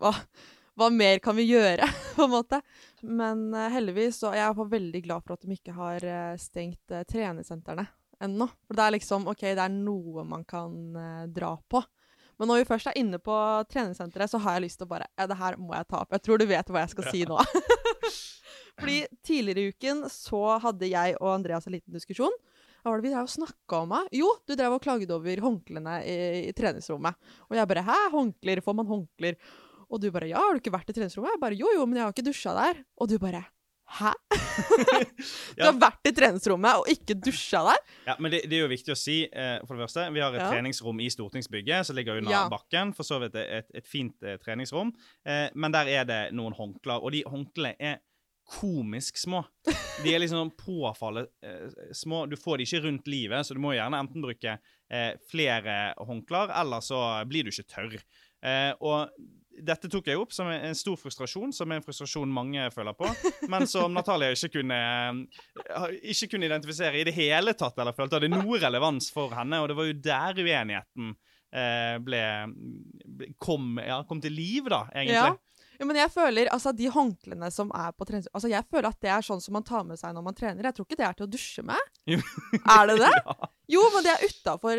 Hva, 0.00 0.14
hva 0.78 0.90
mer 0.90 1.20
kan 1.22 1.36
vi 1.38 1.46
gjøre, 1.48 1.86
på 2.16 2.26
en 2.26 2.32
måte? 2.32 2.60
Men 3.02 3.46
uh, 3.54 3.68
heldigvis 3.72 4.22
er 4.28 4.40
jeg 4.40 4.46
er 4.48 4.72
veldig 4.76 5.02
glad 5.06 5.26
for 5.26 5.36
at 5.36 5.44
de 5.44 5.56
ikke 5.56 5.74
har 5.76 6.06
uh, 6.06 6.38
stengt 6.40 6.94
uh, 6.94 7.04
treningssentrene 7.08 7.86
ennå. 8.24 8.48
For 8.66 8.78
det 8.78 8.86
er 8.86 8.96
liksom 8.96 9.28
OK, 9.30 9.44
det 9.46 9.60
er 9.60 9.74
noe 9.74 10.24
man 10.26 10.44
kan 10.48 10.74
dra 11.34 11.50
på. 11.68 11.82
Men 12.38 12.50
når 12.50 12.62
vi 12.62 12.68
først 12.68 12.88
er 12.90 12.98
inne 12.98 13.18
på 13.22 13.34
treningssenteret, 13.70 14.30
så 14.30 14.40
har 14.42 14.56
jeg 14.56 14.66
lyst 14.66 14.80
til 14.80 14.88
å 14.88 14.92
bare 14.94 15.10
Ja, 15.18 15.26
det 15.30 15.36
her 15.38 15.58
må 15.60 15.74
jeg 15.76 15.86
ta 15.90 16.00
opp. 16.00 16.14
Jeg 16.14 16.24
tror 16.24 16.40
du 16.40 16.46
vet 16.50 16.70
hva 16.70 16.82
jeg 16.82 16.94
skal 16.94 17.10
si 17.10 17.22
nå. 17.28 17.38
Fordi 18.80 18.96
tidligere 19.26 19.62
i 19.62 19.74
uken 19.74 20.06
så 20.10 20.42
hadde 20.62 20.90
jeg 20.90 21.14
og 21.20 21.30
Andreas 21.34 21.68
en 21.68 21.76
liten 21.76 21.94
diskusjon. 21.94 22.34
Hva 22.82 22.92
var 22.92 23.00
det 23.00 23.06
vi 23.06 23.12
drev 23.14 23.28
og 23.28 23.32
snakka 23.32 23.78
om? 23.80 23.92
Meg? 23.94 24.08
Jo, 24.12 24.32
du 24.44 24.52
drev 24.58 24.74
og 24.76 24.82
klaget 24.84 25.12
over 25.14 25.40
håndklærne 25.40 26.00
i, 26.04 26.16
i 26.50 26.56
treningsrommet. 26.56 27.16
Og 27.48 27.56
jeg 27.56 27.70
bare 27.70 27.84
Hæ, 27.86 28.00
håndklær? 28.12 28.60
Får 28.66 28.76
man 28.76 28.90
håndklær? 28.90 29.38
Og 29.94 30.00
du 30.02 30.08
bare 30.14 30.26
Ja, 30.30 30.40
har 30.42 30.56
du 30.56 30.62
ikke 30.62 30.74
vært 30.74 30.90
i 30.90 30.96
treningsrommet? 30.96 31.36
Jeg 31.36 31.42
bare 31.44 31.58
Jo, 31.58 31.68
jo, 31.78 31.84
men 31.86 32.00
jeg 32.00 32.08
har 32.08 32.14
ikke 32.16 32.26
dusja 32.26 32.54
der. 32.58 32.80
Og 32.98 33.10
du 33.12 33.18
bare 33.22 33.44
Hæ? 33.94 34.10
Du 35.58 35.62
har 35.62 35.76
vært 35.78 36.08
i 36.08 36.12
treningsrommet 36.16 36.80
og 36.80 36.88
ikke 36.90 37.14
dusja 37.20 37.60
der? 37.68 37.82
Ja, 38.08 38.14
men 38.18 38.32
det, 38.32 38.40
det 38.50 38.56
er 38.58 38.62
jo 38.64 38.70
viktig 38.72 38.94
å 38.94 38.96
si, 38.98 39.16
eh, 39.28 39.58
for 39.68 39.76
det 39.76 39.84
første, 39.84 40.06
vi 40.14 40.22
har 40.24 40.32
et 40.34 40.40
Ja. 40.42 40.48
treningsrom 40.50 41.02
i 41.04 41.10
stortingsbygget 41.12 41.86
som 41.86 41.96
ligger 41.98 42.18
under 42.22 42.32
Ja. 42.32 42.40
bakken. 42.50 42.94
For 42.96 43.04
så 43.06 43.20
vidt 43.22 43.36
et, 43.36 43.68
et 43.76 43.86
fint 43.86 44.16
eh, 44.24 44.38
treningsrom. 44.42 44.90
Eh, 45.28 45.50
men 45.54 45.72
der 45.76 45.86
er 46.00 46.08
det 46.08 46.20
noen 46.32 46.56
håndklær, 46.56 47.04
og 47.04 47.12
de 47.12 47.22
håndklærne 47.28 47.76
er 47.92 48.00
komisk 48.44 49.16
små. 49.20 49.44
De 50.04 50.10
er 50.12 50.20
liksom 50.20 50.50
påfallende 50.60 51.30
eh, 51.44 51.92
små. 51.96 52.24
Du 52.28 52.36
får 52.40 52.58
de 52.60 52.66
ikke 52.66 52.82
rundt 52.88 53.06
livet, 53.08 53.46
så 53.46 53.54
du 53.56 53.60
må 53.64 53.72
gjerne 53.76 54.00
enten 54.04 54.24
bruke 54.24 54.58
eh, 54.90 55.12
flere 55.30 55.94
håndklær, 56.00 56.52
eller 56.60 56.80
så 56.84 57.00
blir 57.28 57.44
du 57.46 57.52
ikke 57.52 57.68
tørr. 57.72 57.96
Eh, 58.44 58.72
og 58.80 59.12
dette 59.62 59.88
tok 59.92 60.08
jeg 60.10 60.18
opp 60.18 60.32
som 60.34 60.48
en 60.50 60.76
stor 60.78 60.98
frustrasjon, 60.98 61.52
som 61.54 61.70
er 61.70 61.80
en 61.80 61.84
frustrasjon 61.84 62.30
mange 62.30 62.66
føler 62.74 62.96
på, 62.98 63.10
men 63.52 63.68
som 63.70 63.92
Natalia 63.96 64.32
ikke 64.34 64.60
kunne, 64.60 64.80
eh, 65.62 65.86
ikke 66.14 66.32
kunne 66.34 66.48
identifisere 66.48 67.00
i 67.00 67.06
det 67.06 67.14
hele 67.16 67.54
tatt, 67.58 67.78
eller 67.78 67.96
følte 67.96 68.18
hadde 68.18 68.32
noe 68.32 68.60
relevans 68.62 69.10
for 69.14 69.34
henne, 69.36 69.62
og 69.62 69.70
det 69.70 69.78
var 69.78 69.90
jo 69.90 69.96
der 70.08 70.42
uenigheten 70.42 71.14
eh, 71.54 71.96
ble 72.02 72.22
kom, 73.42 73.74
ja, 73.82 74.02
kom 74.08 74.22
til 74.24 74.34
liv, 74.34 74.70
da, 74.72 74.86
egentlig. 74.92 75.20
Ja. 75.22 75.34
Ja, 75.74 75.86
men 75.88 75.98
jeg 75.98 76.10
føler, 76.14 76.46
altså 76.54 76.70
De 76.70 76.86
håndklærne 76.86 77.48
som 77.50 77.72
er 77.74 77.90
på 77.98 78.06
trening... 78.06 78.28
Altså, 78.30 78.46
jeg 78.46 78.62
føler 78.70 78.86
at 78.92 79.00
det 79.02 79.10
er 79.10 79.24
sånn 79.26 79.42
som 79.42 79.56
man 79.58 79.66
tar 79.66 79.82
med 79.88 79.98
seg 79.98 80.14
når 80.14 80.22
man 80.28 80.36
trener. 80.38 80.68
Jeg 80.68 80.76
tror 80.76 80.86
ikke 80.86 80.98
det 81.00 81.06
er 81.08 81.16
til 81.18 81.26
å 81.26 81.32
dusje 81.32 81.64
med. 81.66 81.90
Er 82.06 82.90
det 82.92 83.00
det? 83.02 83.12
Ja. 83.24 83.50
Jo, 83.68 83.80
men 83.94 84.04
det 84.04 84.12
er 84.12 84.26
utafor 84.28 84.74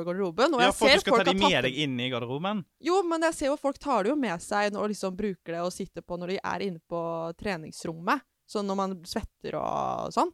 er 0.00 0.04
garderoben. 0.06 0.54
Og 0.56 0.60
Ja, 0.62 0.70
for 0.72 0.88
ser 0.88 0.96
du 0.96 1.00
skal 1.04 1.12
ta 1.18 1.24
folk 1.24 1.28
de 1.36 1.42
med 1.44 1.64
deg 1.66 1.76
inn 1.84 1.98
i 2.00 2.08
garderoben. 2.12 2.64
Jo, 2.80 3.02
men 3.04 3.20
jeg 3.28 3.34
ser 3.34 3.46
jo 3.52 3.56
folk 3.60 3.78
tar 3.78 4.04
det 4.04 4.10
jo 4.14 4.16
med 4.16 4.40
seg 4.40 4.74
og 4.74 4.88
liksom 4.88 5.16
bruker 5.18 5.52
det 5.58 5.60
og 5.60 5.72
sitter 5.72 6.00
på 6.02 6.16
når 6.18 6.32
de 6.34 6.38
er 6.42 6.64
inne 6.70 6.80
på 6.88 7.02
treningsrommet. 7.36 8.24
Sånn 8.48 8.66
når 8.68 8.76
man 8.80 8.96
svetter 9.04 9.56
og 9.60 10.10
sånn. 10.12 10.32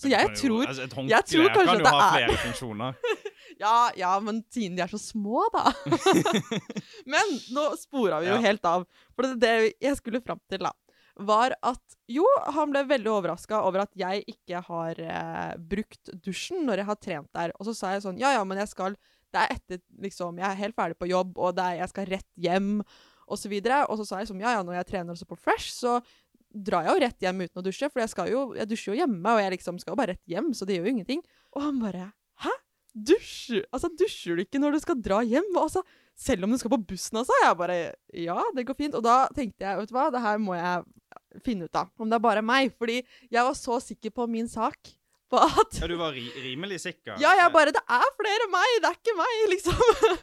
Så 0.00 0.08
jeg 0.08 0.30
tror 0.36 0.62
jo- 0.62 0.64
tror 0.64 0.66
altså, 0.68 0.82
Et 0.84 0.92
jeg 1.10 1.24
tror 1.28 1.48
kanskje 1.50 1.54
kan 1.54 1.78
jo 1.78 1.84
ha 1.84 2.04
er- 2.06 2.26
flere 2.28 2.38
funksjoner. 2.46 2.94
Ja, 3.60 3.90
ja, 3.96 4.14
men 4.20 4.38
siden 4.48 4.76
de 4.76 4.80
er 4.82 4.88
så 4.88 4.96
små, 4.96 5.42
da. 5.52 5.72
men 7.12 7.32
nå 7.52 7.64
spora 7.76 8.20
vi 8.22 8.28
jo 8.30 8.36
Ja. 8.36 8.40
helt 8.40 8.64
av. 8.64 8.86
For 9.16 9.26
det, 9.26 9.40
det 9.42 9.74
jeg 9.82 9.96
skulle 9.98 10.22
fram 10.24 10.40
til, 10.48 10.58
da, 10.64 10.70
var 11.26 11.54
at 11.66 11.96
jo, 12.10 12.24
han 12.54 12.72
ble 12.72 12.82
veldig 12.88 13.10
overraska 13.12 13.60
over 13.66 13.84
at 13.84 13.92
jeg 13.98 14.24
ikke 14.30 14.62
har 14.66 15.00
eh, 15.04 15.54
brukt 15.72 16.12
dusjen 16.24 16.64
når 16.66 16.82
jeg 16.82 16.88
har 16.90 16.98
trent 17.00 17.30
der. 17.36 17.54
Og 17.58 17.68
så 17.68 17.76
sa 17.76 17.94
jeg 17.94 18.04
sånn 18.06 18.20
Ja, 18.20 18.34
ja, 18.38 18.44
men 18.46 18.60
jeg 18.60 18.70
skal 18.72 18.96
Det 19.30 19.42
er 19.42 19.54
etter 19.54 19.82
liksom 20.02 20.40
Jeg 20.40 20.48
er 20.48 20.62
helt 20.64 20.78
ferdig 20.78 20.98
på 20.98 21.10
jobb, 21.10 21.36
og 21.38 21.60
er, 21.60 21.78
jeg 21.82 21.92
skal 21.92 22.10
rett 22.10 22.30
hjem, 22.40 22.72
og 23.30 23.38
så 23.38 23.52
videre. 23.52 23.84
Og 23.86 24.00
så 24.00 24.08
sa 24.08 24.22
jeg 24.22 24.32
sånn 24.32 24.42
Ja, 24.42 24.56
ja, 24.58 24.64
når 24.66 24.80
jeg 24.80 24.90
trener 24.90 25.14
også 25.14 25.28
på 25.30 25.38
Fresh, 25.38 25.70
så 25.76 26.00
drar 26.50 26.86
jeg 26.86 26.96
jo 26.96 27.02
rett 27.04 27.22
hjem 27.22 27.44
uten 27.44 27.60
å 27.60 27.62
dusje, 27.62 27.88
for 27.92 28.02
jeg, 28.02 28.32
jo, 28.32 28.40
jeg 28.58 28.66
dusjer 28.70 28.90
jo 28.90 29.02
hjemme, 29.04 29.36
og 29.36 29.38
jeg 29.38 29.52
liksom 29.54 29.76
skal 29.78 29.94
jo 29.94 30.00
bare 30.00 30.16
rett 30.16 30.32
hjem, 30.32 30.50
så 30.56 30.66
det 30.66 30.76
gjør 30.76 30.88
jo 30.88 30.94
ingenting. 30.96 31.22
Og 31.54 31.62
han 31.62 31.78
bare 31.82 32.10
Hæ? 32.42 32.50
Dusjer, 32.90 33.62
altså, 33.70 33.90
dusjer 33.94 34.34
du 34.34 34.42
ikke 34.42 34.58
når 34.58 34.74
du 34.74 34.80
skal 34.82 34.98
dra 34.98 35.20
hjem? 35.22 35.46
Altså, 35.60 35.84
selv 36.20 36.44
om 36.46 36.52
du 36.52 36.58
skal 36.60 36.72
på 36.74 36.80
bussen, 36.92 37.20
altså? 37.22 37.36
Jeg 37.44 37.56
bare 37.56 37.78
Ja, 38.12 38.38
det 38.56 38.66
går 38.68 38.76
fint. 38.78 38.96
Og 38.98 39.04
da 39.06 39.22
tenkte 39.36 39.64
jeg, 39.64 39.78
vet 39.80 39.90
du 39.90 39.96
hva, 39.96 40.08
det 40.12 40.20
her 40.24 40.40
må 40.42 40.56
jeg 40.58 41.42
finne 41.46 41.68
ut 41.68 41.78
av. 41.80 41.88
Om 42.00 42.10
det 42.10 42.18
er 42.18 42.24
bare 42.28 42.42
meg. 42.44 42.72
Fordi 42.78 42.98
jeg 43.00 43.44
var 43.46 43.56
så 43.56 43.78
sikker 43.82 44.12
på 44.14 44.26
min 44.30 44.48
sak. 44.50 44.92
På 45.30 45.38
at 45.46 45.76
Ja, 45.78 45.86
du 45.86 45.94
var 45.96 46.10
ri 46.16 46.24
rimelig 46.42 46.80
sikker? 46.82 47.14
Ja, 47.22 47.30
jeg 47.38 47.52
bare 47.54 47.70
Det 47.72 47.82
er 47.86 48.08
flere 48.18 48.48
meg! 48.50 48.70
Det 48.82 48.88
er 48.88 48.96
ikke 48.98 49.14
meg, 49.18 49.36
liksom. 49.54 50.16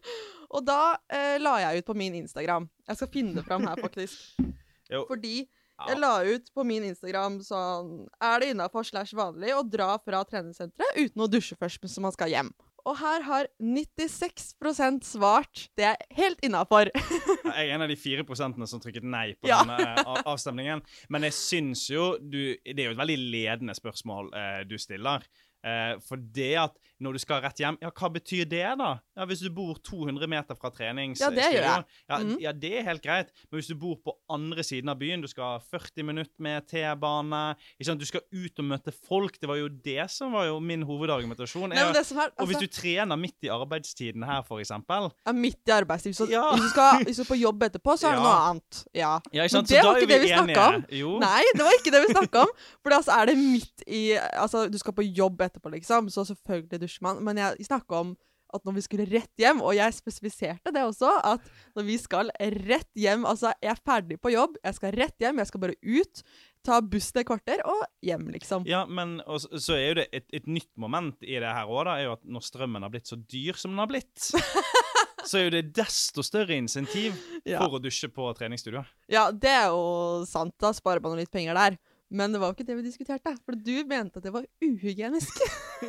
og 0.51 0.66
da 0.68 0.80
eh, 1.08 1.38
la 1.39 1.54
jeg 1.63 1.80
ut 1.82 1.88
på 1.88 1.96
min 1.96 2.18
Instagram. 2.20 2.68
Jeg 2.92 3.00
skal 3.00 3.12
finne 3.13 3.38
det 3.39 3.46
fram 3.48 3.68
her, 3.68 3.80
faktisk. 3.80 4.20
Jo. 4.88 5.01
Fordi 5.04 5.42
jeg 5.44 6.00
la 6.00 6.13
ut 6.24 6.46
på 6.56 6.63
min 6.63 6.86
Instagram 6.88 7.42
sånn 7.44 7.89
Er 8.24 8.39
det 8.39 8.54
innafor 8.54 8.86
slash 8.88 9.12
vanlig 9.20 9.51
å 9.51 9.66
dra 9.68 9.98
fra 10.00 10.22
treningssenteret 10.24 10.96
uten 10.96 11.24
å 11.25 11.27
dusje 11.27 11.58
først 11.60 11.84
mens 11.84 11.98
man 12.06 12.16
skal 12.16 12.32
hjem? 12.32 12.54
Og 12.88 12.96
her 13.01 13.24
har 13.27 13.48
96% 13.60 15.03
svart 15.03 15.65
det 15.77 15.89
er 15.89 15.98
helt 16.15 16.39
innafor. 16.46 16.88
Jeg 16.94 17.67
er 17.67 17.74
en 17.75 17.84
av 17.84 17.91
de 17.91 17.98
fire 18.00 18.24
prosentene 18.27 18.67
som 18.70 18.79
trykket 18.84 19.03
nei 19.03 19.34
på 19.36 19.50
Ja. 19.50 19.60
denne 19.65 19.77
eh, 19.98 20.22
avstemningen. 20.29 20.84
Men 21.12 21.27
jeg 21.27 21.36
syns 21.36 21.88
jo 21.91 22.13
du 22.22 22.56
Det 22.63 22.77
er 22.79 22.89
jo 22.91 22.96
et 22.96 23.01
veldig 23.01 23.17
ledende 23.34 23.75
spørsmål 23.77 24.32
eh, 24.34 24.62
du 24.70 24.77
stiller. 24.79 25.25
Eh, 25.67 25.98
for 26.08 26.22
det 26.22 26.53
at 26.63 26.77
når 27.04 27.18
du 27.18 27.22
skal 27.22 27.42
rett 27.44 27.60
hjem, 27.62 27.77
ja, 27.82 27.92
hva 27.94 28.10
betyr 28.13 28.48
det, 28.50 28.63
da? 28.80 28.89
Ja, 29.18 29.25
Hvis 29.30 29.44
du 29.46 29.50
bor 29.54 29.77
200 29.86 30.30
meter 30.30 30.58
fra 30.58 30.72
trenings... 30.74 31.22
Ja, 31.22 31.30
det. 31.34 31.48
Ja, 31.58 31.77
mm. 32.10 32.38
ja, 32.42 32.54
det 32.54 32.72
er 32.80 32.88
helt 32.88 33.04
greit. 33.04 33.30
Men 33.50 33.60
hvis 33.60 33.70
du 33.70 33.75
bor 33.80 33.98
på 34.01 34.16
andre 34.34 34.66
siden 34.66 34.89
av 34.89 34.98
byen, 35.01 35.22
du 35.22 35.30
skal 35.30 35.56
ha 35.56 35.60
40 35.62 36.08
minutter 36.08 36.34
med 36.44 36.66
T-bane? 36.70 37.42
Du 37.77 38.06
skal 38.08 38.25
ut 38.34 38.62
og 38.62 38.68
møte 38.70 38.94
folk. 38.94 39.38
Det 39.42 39.50
var 39.50 39.60
jo 39.62 39.70
det 39.70 40.08
som 40.13 40.34
var 40.34 40.48
jo 40.50 40.58
min 40.63 40.86
hovedargumentasjon. 40.88 41.70
Nei, 41.72 41.77
Er, 41.77 41.94
det 41.94 42.04
er, 42.04 42.34
og 42.38 42.50
hvis 42.50 42.58
altså, 42.58 42.66
du 42.66 42.77
trener 42.80 43.20
midt 43.20 43.46
i 43.46 43.51
arbeidstiden 43.54 44.25
her, 44.27 44.42
for 44.48 44.63
eksempel 44.63 45.10
Ja, 45.12 45.36
midt 45.36 45.70
i 45.70 45.75
arbeidstiden. 45.77 46.18
så 46.18 46.25
hvis, 46.30 46.63
du 46.63 46.70
skal, 46.74 47.06
hvis 47.06 47.22
du 47.22 47.25
er 47.25 47.30
på 47.30 47.39
jobb 47.39 47.68
etterpå, 47.70 47.98
så 48.00 48.10
er 48.12 48.18
det 48.18 48.25
noe 48.25 48.42
annet. 48.50 48.82
Ja. 48.94 49.13
ja, 49.34 49.46
ikke 49.46 49.62
Men 49.62 49.70
det 49.70 49.75
Så 49.75 49.84
da 49.84 49.92
var 49.92 50.01
ikke 50.01 50.13
det 50.13 50.22
vi 50.25 50.34
enige. 50.34 50.66
om. 50.66 50.84
Jo. 51.04 51.13
Nei, 51.22 51.44
det 51.54 51.68
var 51.68 51.77
ikke 51.77 51.94
det 51.94 52.04
vi 52.08 52.13
snakka 52.16 52.46
om. 52.48 52.54
For 52.82 52.98
altså 52.98 53.18
er 53.22 53.32
det 53.32 53.38
midt 53.38 53.86
i 53.88 54.04
Altså, 54.18 54.66
du 54.72 54.77
skal 54.80 54.94
på 54.98 55.06
jobb 55.06 55.42
etterpå, 55.46 55.70
liksom, 55.74 56.10
så 56.13 56.24
selvfølgelig 56.27 56.82
dusjer 56.82 56.87
man. 57.01 57.24
Men 57.24 57.38
jeg 57.38 57.67
snakka 57.67 58.01
om 58.03 58.15
at 58.56 58.63
når 58.63 58.77
vi 58.77 58.82
skulle 58.86 59.06
rett 59.12 59.34
hjem, 59.41 59.60
og 59.62 59.74
jeg 59.75 59.91
spesifiserte 59.98 60.72
det 60.72 60.79
også, 60.88 61.10
at 61.27 61.41
når 61.75 61.84
vi 61.84 61.98
skal 62.00 62.29
rett 62.39 62.88
hjem 62.96 63.25
Altså, 63.27 63.51
jeg 63.62 63.74
er 63.74 63.82
ferdig 63.86 64.17
på 64.24 64.32
jobb, 64.32 64.56
jeg 64.63 64.77
skal 64.77 64.96
rett 64.96 65.17
hjem, 65.20 65.38
jeg 65.41 65.48
skal 65.50 65.60
bare 65.65 65.75
ut, 65.84 66.22
ta 66.63 66.77
bussen 66.82 67.20
et 67.20 67.27
kvarter 67.27 67.60
og 67.67 67.84
hjem, 68.08 68.24
liksom. 68.32 68.63
Ja, 68.67 68.86
men 68.88 69.17
og 69.27 69.41
så- 69.44 69.60
så 69.60 69.75
er 69.75 69.88
jo 69.89 69.94
det 70.00 70.08
et, 70.13 70.25
et 70.32 70.48
nytt 70.48 70.72
moment 70.77 71.15
i 71.24 71.36
det 71.39 71.44
her 71.44 71.67
òg, 71.67 71.84
da, 71.86 71.98
er 72.00 72.03
jo 72.08 72.13
at 72.13 72.24
når 72.24 72.41
strømmen 72.48 72.82
har 72.88 72.89
blitt 72.89 73.08
så 73.12 73.20
dyr 73.27 73.53
som 73.60 73.72
den 73.75 73.79
har 73.84 73.88
blitt, 73.91 74.15
så 75.27 75.38
er 75.41 75.44
jo 75.50 75.53
det 75.58 75.74
desto 75.75 76.24
større 76.24 76.56
insentiv 76.56 77.15
Ja. 77.46 77.60
for 77.60 77.75
å 77.77 77.84
dusje 77.84 78.08
på 78.08 78.32
treningsstudio. 78.36 78.86
Ja, 79.12 79.29
det 79.32 79.50
er 79.51 79.67
jo 79.75 80.24
sant. 80.27 80.56
Da 80.60 80.72
sparer 80.72 81.01
man 81.03 81.17
litt 81.20 81.32
penger 81.32 81.53
der. 81.53 81.77
Men 82.09 82.31
det 82.31 82.39
var 82.39 82.51
jo 82.51 82.55
ikke 82.55 82.67
det 82.67 82.77
vi 82.79 82.85
diskuterte. 82.85 83.33
For 83.43 83.57
du 83.57 83.73
mente 83.87 84.19
at 84.21 84.25
det 84.27 84.31
var 84.31 84.45
uhygienisk. 84.63 85.41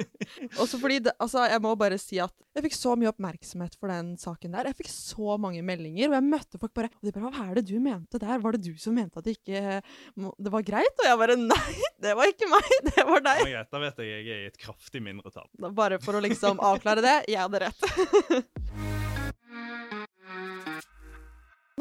Også 0.62 0.80
fordi 0.80 0.98
det, 1.06 1.14
altså, 1.22 1.44
Jeg 1.48 1.62
må 1.64 1.74
bare 1.78 1.98
si 2.00 2.18
at 2.22 2.34
jeg 2.56 2.64
fikk 2.66 2.76
så 2.76 2.94
mye 2.98 3.10
oppmerksomhet 3.12 3.76
for 3.78 3.92
den 3.92 4.16
saken 4.20 4.56
der. 4.56 4.70
Jeg 4.70 4.78
fikk 4.80 4.90
så 4.92 5.38
mange 5.40 5.62
meldinger, 5.62 6.10
og 6.10 6.18
jeg 6.18 6.26
møtte 6.26 6.60
folk 6.60 6.74
bare 6.74 6.90
og 6.90 7.06
de 7.06 7.14
bare, 7.14 7.30
Hva 7.36 7.46
er 7.46 7.60
det 7.60 7.66
du 7.70 7.76
mente 7.82 8.20
der? 8.22 8.42
Var 8.42 8.58
det 8.58 8.64
du 8.66 8.82
som 8.82 8.98
mente 8.98 9.20
at 9.20 9.28
det 9.28 9.38
ikke 9.38 9.78
det 10.18 10.54
var 10.54 10.66
greit? 10.66 11.02
Og 11.04 11.10
jeg 11.10 11.22
bare 11.22 11.38
Nei, 11.38 11.74
det 12.02 12.16
var 12.18 12.34
ikke 12.34 12.50
meg! 12.50 12.76
Det 12.88 13.04
var 13.06 13.22
deg. 13.22 13.44
Ja, 13.52 13.62
da 13.70 13.80
vet 13.82 14.00
jeg 14.02 14.08
jeg 14.10 14.34
er 14.34 14.44
i 14.46 14.50
et 14.50 14.58
kraftig 14.60 15.02
mindretall. 15.04 15.46
Bare 15.76 16.00
for 16.02 16.18
å 16.18 16.22
liksom 16.24 16.58
avklare 16.64 17.04
det. 17.04 17.18
Jeg 17.30 17.44
hadde 17.44 17.66
rett. 17.68 18.96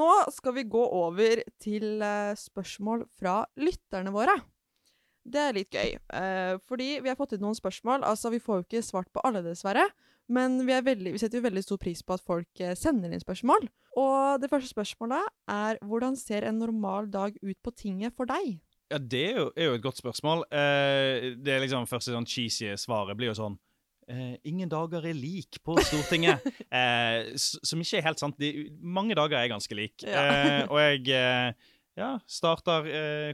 Nå 0.08 0.14
skal 0.32 0.54
vi 0.56 0.64
gå 0.72 0.82
over 0.96 1.42
til 1.60 2.04
eh, 2.04 2.36
spørsmål 2.40 3.04
fra 3.20 3.42
lytterne 3.60 4.14
våre. 4.16 4.38
Det 5.28 5.42
er 5.42 5.56
litt 5.58 5.74
gøy, 5.76 5.98
eh, 6.00 6.60
fordi 6.70 7.02
vi 7.04 7.12
har 7.12 7.18
fått 7.20 7.34
inn 7.36 7.44
noen 7.44 7.58
spørsmål. 7.58 8.06
Altså, 8.08 8.32
Vi 8.32 8.40
får 8.40 8.62
jo 8.62 8.66
ikke 8.68 8.86
svart 8.86 9.10
på 9.12 9.24
alle, 9.28 9.44
dessverre. 9.44 9.84
Men 10.32 10.62
vi, 10.68 10.76
veldig, 10.76 11.12
vi 11.16 11.20
setter 11.20 11.40
jo 11.40 11.48
veldig 11.48 11.64
stor 11.64 11.80
pris 11.82 12.04
på 12.04 12.16
at 12.16 12.24
folk 12.24 12.64
eh, 12.64 12.76
sender 12.80 13.12
inn 13.12 13.24
spørsmål. 13.24 13.68
Og 14.00 14.40
det 14.40 14.52
første 14.52 14.72
spørsmålet 14.72 15.28
er 15.52 15.82
hvordan 15.84 16.16
ser 16.20 16.48
en 16.48 16.60
normal 16.62 17.12
dag 17.12 17.36
ut 17.42 17.60
på 17.64 17.76
tinget 17.76 18.16
for 18.16 18.30
deg? 18.30 18.62
Ja, 18.88 19.02
det 19.02 19.24
er 19.34 19.40
jo, 19.42 19.48
er 19.58 19.72
jo 19.72 19.76
et 19.76 19.84
godt 19.84 20.00
spørsmål. 20.00 20.46
Det 20.48 21.52
er 21.52 21.60
liksom 21.60 21.90
første 21.90 22.14
sånn 22.14 22.28
cheesy 22.30 22.70
svaret 22.80 23.18
blir 23.20 23.34
jo 23.34 23.40
sånn 23.42 23.58
eh, 24.12 24.36
Ingen 24.50 24.70
dager 24.72 25.06
er 25.06 25.18
lik 25.18 25.60
på 25.66 25.78
Stortinget. 25.80 26.46
eh, 26.80 27.34
som 27.38 27.82
ikke 27.84 28.00
er 28.00 28.08
helt 28.10 28.22
sant. 28.22 28.38
De, 28.42 28.70
mange 28.82 29.18
dager 29.18 29.40
er 29.40 29.52
ganske 29.52 29.78
lik. 29.78 30.06
Ja. 30.06 30.24
Eh, 30.24 30.62
og 30.72 30.80
jeg 30.82 31.56
ja, 31.98 32.12
starter 32.30 32.86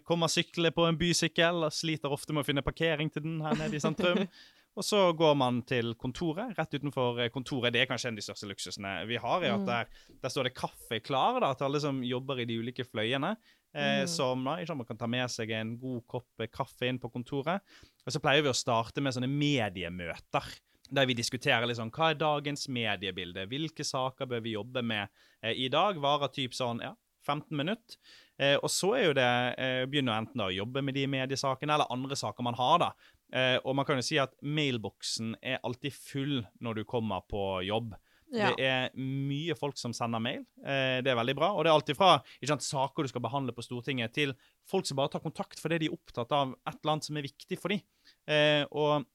Kommer 0.07 0.31
syklende 0.31 0.71
på 0.71 0.85
en 0.87 0.97
bysykkel 0.99 1.65
sliter 1.75 2.13
ofte 2.15 2.31
med 2.31 2.45
å 2.45 2.47
finne 2.47 2.63
parkering 2.63 3.11
til 3.11 3.25
den 3.25 3.41
her 3.43 3.57
nede 3.59 3.79
i 3.79 3.83
sentrum. 3.83 4.23
Og 4.73 4.81
så 4.81 4.99
går 5.13 5.35
man 5.37 5.59
til 5.69 5.91
kontoret. 6.01 6.55
Rett 6.57 6.79
utenfor 6.79 7.19
kontoret. 7.33 7.75
Det 7.75 7.83
er 7.83 7.89
kanskje 7.91 8.09
en 8.09 8.15
av 8.15 8.21
de 8.21 8.25
største 8.25 8.47
luksusene 8.49 8.93
vi 9.05 9.19
har. 9.21 9.43
Mm. 9.43 9.67
der, 9.67 9.91
der 10.23 10.33
står 10.33 10.49
det 10.49 10.55
kaffe 10.57 10.97
klar 11.05 11.37
da, 11.43 11.51
til 11.53 11.67
alle 11.67 11.81
som 11.83 11.99
jobber 12.01 12.41
i 12.41 12.47
de 12.49 12.57
ulike 12.57 12.87
fløyene. 12.87 13.35
Eh, 13.73 14.03
Mm. 14.03 14.07
som 14.07 14.43
da, 14.43 14.75
Man 14.75 14.85
kan 14.85 14.97
ta 14.97 15.07
med 15.07 15.29
seg 15.31 15.49
en 15.51 15.77
god 15.77 16.03
kopp 16.07 16.43
kaffe 16.51 16.85
inn 16.85 16.99
på 16.99 17.09
kontoret. 17.09 17.61
Og 18.03 18.13
så 18.13 18.21
pleier 18.23 18.43
vi 18.45 18.51
å 18.51 18.57
starte 18.57 19.03
med 19.03 19.15
sånne 19.15 19.31
mediemøter. 19.31 20.49
Der 20.93 21.07
vi 21.09 21.15
diskuterer 21.17 21.65
liksom, 21.69 21.89
hva 21.95 22.11
er 22.11 22.19
dagens 22.19 22.67
mediebilde. 22.69 23.47
Hvilke 23.49 23.85
saker 23.87 24.29
bør 24.29 24.43
vi 24.45 24.57
jobbe 24.57 24.83
med 24.85 25.07
eh, 25.41 25.55
i 25.65 25.69
dag? 25.71 25.97
Varer 26.03 26.31
typ 26.33 26.55
sånn 26.57 26.83
ja, 26.83 26.91
15 27.25 27.57
minutter. 27.57 27.97
Eh, 28.37 28.57
og 28.59 28.69
så 28.73 28.93
er 28.97 29.07
jo 29.07 29.17
det 29.17 29.31
eh, 29.61 29.83
begynner 29.89 30.19
enten 30.19 30.41
da 30.41 30.49
å 30.49 30.55
jobbe 30.55 30.83
med 30.85 30.97
de 30.97 31.05
mediesakene 31.09 31.75
eller 31.75 31.91
andre 31.93 32.17
saker 32.19 32.45
man 32.45 32.57
har. 32.59 32.79
da. 32.83 32.91
Eh, 33.33 33.57
og 33.63 33.77
man 33.77 33.87
kan 33.87 33.97
jo 33.97 34.05
si 34.05 34.19
at 34.21 34.35
mailboksen 34.45 35.37
er 35.41 35.61
alltid 35.65 35.95
full 35.95 36.41
når 36.61 36.81
du 36.81 36.83
kommer 36.89 37.23
på 37.29 37.63
jobb. 37.65 37.95
Ja. 38.33 38.49
Det 38.57 38.65
er 38.65 38.89
mye 38.97 39.53
folk 39.55 39.77
som 39.77 39.93
sender 39.93 40.19
mail. 40.23 40.41
Eh, 40.65 40.99
det 41.05 41.11
er 41.13 41.19
veldig 41.19 41.35
bra. 41.37 41.51
Og 41.53 41.63
det 41.63 41.69
er 41.71 41.77
alltid 41.77 41.97
fra 41.99 42.15
sant, 42.49 42.65
saker 42.65 43.05
du 43.05 43.11
skal 43.11 43.21
behandle 43.21 43.53
på 43.53 43.61
Stortinget, 43.65 44.13
til 44.17 44.33
folk 44.69 44.85
som 44.89 44.97
bare 44.97 45.13
tar 45.13 45.21
kontakt 45.23 45.61
fordi 45.61 45.77
de 45.83 45.89
er 45.91 45.95
opptatt 45.97 46.31
av 46.33 46.55
et 46.65 46.79
eller 46.81 46.95
annet 46.95 47.05
som 47.09 47.17
er 47.21 47.27
viktig 47.27 47.59
for 47.61 47.69
dem. 47.75 47.83
Eh, 48.27 48.65
og 48.71 49.05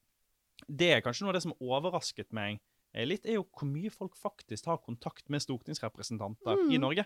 det 0.69 0.93
er 0.97 1.03
kanskje 1.05 1.25
noe 1.27 1.33
av 1.35 1.39
det 1.39 1.45
som 1.47 1.57
overrasket 1.59 2.31
meg 2.35 2.61
eh, 2.95 3.05
litt, 3.07 3.27
er 3.27 3.39
jo 3.39 3.47
hvor 3.51 3.69
mye 3.71 3.91
folk 3.95 4.17
faktisk 4.19 4.67
har 4.71 4.79
kontakt 4.83 5.29
med 5.31 5.43
stortingsrepresentanter 5.45 6.65
i 6.71 6.79
Mm. 6.79 6.81
Norge. 6.87 7.05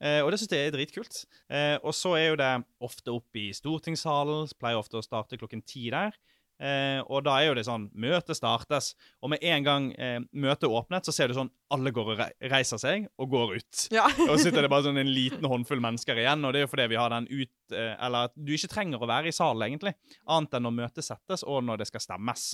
Eh, 0.00 0.20
og 0.22 0.30
det 0.30 0.38
syns 0.38 0.52
jeg 0.54 0.68
er 0.68 0.74
dritkult. 0.76 1.24
Eh, 1.50 1.76
og 1.82 1.90
så 1.94 2.12
er 2.16 2.28
jo 2.30 2.36
det 2.38 2.52
ofte 2.86 3.10
oppe 3.10 3.40
i 3.48 3.52
stortingssalen. 3.52 4.46
Pleier 4.58 4.78
ofte 4.78 4.98
å 5.00 5.02
starte 5.02 5.38
klokken 5.40 5.64
ti 5.66 5.88
der. 5.90 6.14
Eh, 6.58 6.98
og 7.06 7.22
da 7.22 7.36
er 7.38 7.52
jo 7.52 7.54
det 7.54 7.62
sånn 7.68 7.84
Møtet 7.94 8.34
startes, 8.34 8.90
og 9.22 9.30
med 9.30 9.44
en 9.46 9.66
gang 9.66 9.84
eh, 9.94 10.18
møtet 10.34 10.66
åpnet, 10.66 11.06
så 11.06 11.14
ser 11.14 11.30
du 11.30 11.36
sånn 11.36 11.52
alle 11.70 11.92
går 11.94 12.10
og 12.14 12.22
reiser 12.50 12.80
seg 12.82 13.06
og 13.14 13.30
går 13.30 13.52
ut. 13.60 13.82
Ja. 13.94 14.08
Og 14.26 14.34
så 14.34 14.48
sitter 14.48 14.64
det 14.66 14.72
bare 14.72 14.86
sånn 14.88 14.98
en 14.98 15.12
liten 15.12 15.46
håndfull 15.46 15.82
mennesker 15.84 16.18
igjen, 16.18 16.42
og 16.42 16.54
det 16.54 16.62
er 16.62 16.66
jo 16.66 16.72
fordi 16.72 16.88
vi 16.90 16.98
har 16.98 17.12
den 17.14 17.28
ut 17.30 17.76
eh, 17.76 17.92
Eller 17.94 18.30
at 18.30 18.34
du 18.34 18.54
ikke 18.56 18.72
trenger 18.72 19.04
å 19.04 19.10
være 19.10 19.30
i 19.30 19.36
salen, 19.36 19.68
egentlig, 19.68 19.94
annet 20.26 20.58
enn 20.58 20.66
når 20.66 20.76
møtet 20.80 21.06
settes, 21.06 21.46
og 21.46 21.62
når 21.68 21.82
det 21.84 21.90
skal 21.92 22.04
stemmes. 22.08 22.50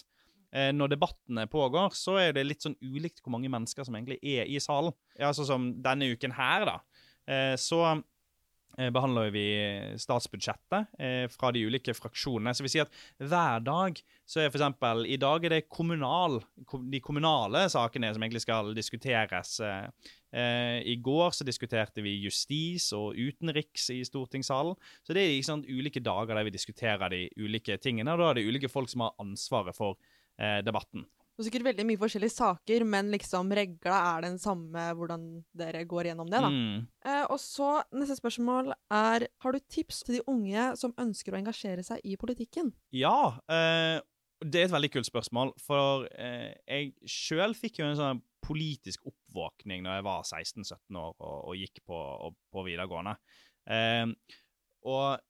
Eh, 0.55 0.71
når 0.75 0.93
debattene 0.95 1.49
pågår, 1.51 1.95
så 1.99 2.19
er 2.23 2.35
det 2.37 2.45
litt 2.47 2.63
sånn 2.63 2.77
ulikt 2.85 3.25
hvor 3.25 3.35
mange 3.35 3.51
mennesker 3.51 3.87
som 3.87 3.97
egentlig 3.97 4.21
er 4.21 4.47
i 4.47 4.61
salen. 4.63 4.95
Ja, 5.19 5.33
sånn 5.35 5.49
som 5.49 5.71
denne 5.83 6.13
uken 6.15 6.37
her, 6.37 6.69
da. 6.69 6.77
Eh, 7.27 7.55
så 7.59 7.81
behandler 8.75 9.31
vi 9.35 9.45
statsbudsjettet 10.01 10.99
eh, 10.99 11.25
fra 11.31 11.51
de 11.55 11.63
ulike 11.67 11.95
fraksjonene. 11.95 12.55
Så 12.55 12.65
vi 12.65 12.73
sier 12.73 12.89
at 12.89 12.97
hver 13.23 13.63
dag 13.65 14.01
så 14.27 14.41
er 14.41 14.51
eksempel, 14.51 15.05
I 15.07 15.19
dag 15.21 15.45
er 15.45 15.57
det 15.57 15.69
kommunal, 15.69 16.41
de 16.91 17.01
kommunale 17.05 17.67
sakene 17.73 18.13
som 18.15 18.25
egentlig 18.25 18.45
skal 18.45 18.73
diskuteres. 18.77 19.59
Eh, 19.61 20.11
eh, 20.35 20.79
I 20.91 20.97
går 21.03 21.37
så 21.37 21.47
diskuterte 21.47 22.05
vi 22.05 22.17
justis 22.25 22.91
og 22.97 23.19
utenriks 23.19 23.91
i 23.95 24.01
stortingssalen. 24.07 24.79
Så 25.05 25.15
det 25.15 25.23
er 25.23 25.37
liksom 25.37 25.65
ulike 25.69 26.03
dager 26.03 26.35
der 26.35 26.49
vi 26.49 26.57
diskuterer 26.57 27.13
de 27.13 27.29
ulike 27.39 27.79
tingene, 27.79 28.15
og 28.15 28.23
da 28.23 28.31
er 28.31 28.41
det 28.41 28.49
ulike 28.49 28.73
folk 28.73 28.91
som 28.91 29.07
har 29.07 29.15
ansvaret 29.23 29.77
for 29.77 29.99
eh, 30.39 30.63
debatten. 30.67 31.07
Det 31.35 31.43
er 31.43 31.47
sikkert 31.49 31.67
veldig 31.67 31.85
mye 31.89 31.99
forskjellige 31.99 32.31
saker, 32.31 32.85
men 32.87 33.09
liksom 33.11 33.49
regla 33.59 33.97
er 34.13 34.23
den 34.23 34.37
samme 34.39 34.85
hvordan 34.95 35.25
dere 35.59 35.81
går 35.91 36.13
gjennom 36.13 36.29
det, 36.31 36.41
da. 36.45 36.51
Mm. 36.55 36.85
Eh, 37.11 37.25
og 37.27 37.41
så 37.43 37.71
neste 37.91 38.15
spørsmål 38.21 38.71
er 38.95 39.27
Har 39.43 39.57
du 39.57 39.59
tips 39.59 40.05
til 40.07 40.21
de 40.21 40.25
unge 40.31 40.69
som 40.79 40.95
ønsker 40.95 41.35
å 41.35 41.41
engasjere 41.41 41.83
seg 41.83 42.05
i 42.07 42.15
politikken? 42.21 42.71
Ja, 42.95 43.35
eh, 43.51 43.99
det 44.45 44.61
er 44.61 44.69
et 44.69 44.77
veldig 44.77 44.93
kult 44.95 45.11
spørsmål. 45.11 45.51
For 45.59 46.07
eh, 46.15 46.55
jeg 46.71 46.95
sjøl 47.11 47.59
fikk 47.59 47.83
jo 47.83 47.89
en 47.89 47.99
sånn 47.99 48.23
politisk 48.45 49.09
oppvåkning 49.09 49.87
da 49.87 49.99
jeg 49.99 50.07
var 50.07 50.23
16-17 50.23 51.01
år 51.01 51.13
og, 51.19 51.37
og 51.51 51.59
gikk 51.59 51.83
på, 51.89 51.99
og, 51.99 52.39
på 52.55 52.67
videregående. 52.69 53.17
Eh, 53.67 54.07
og 54.85 55.21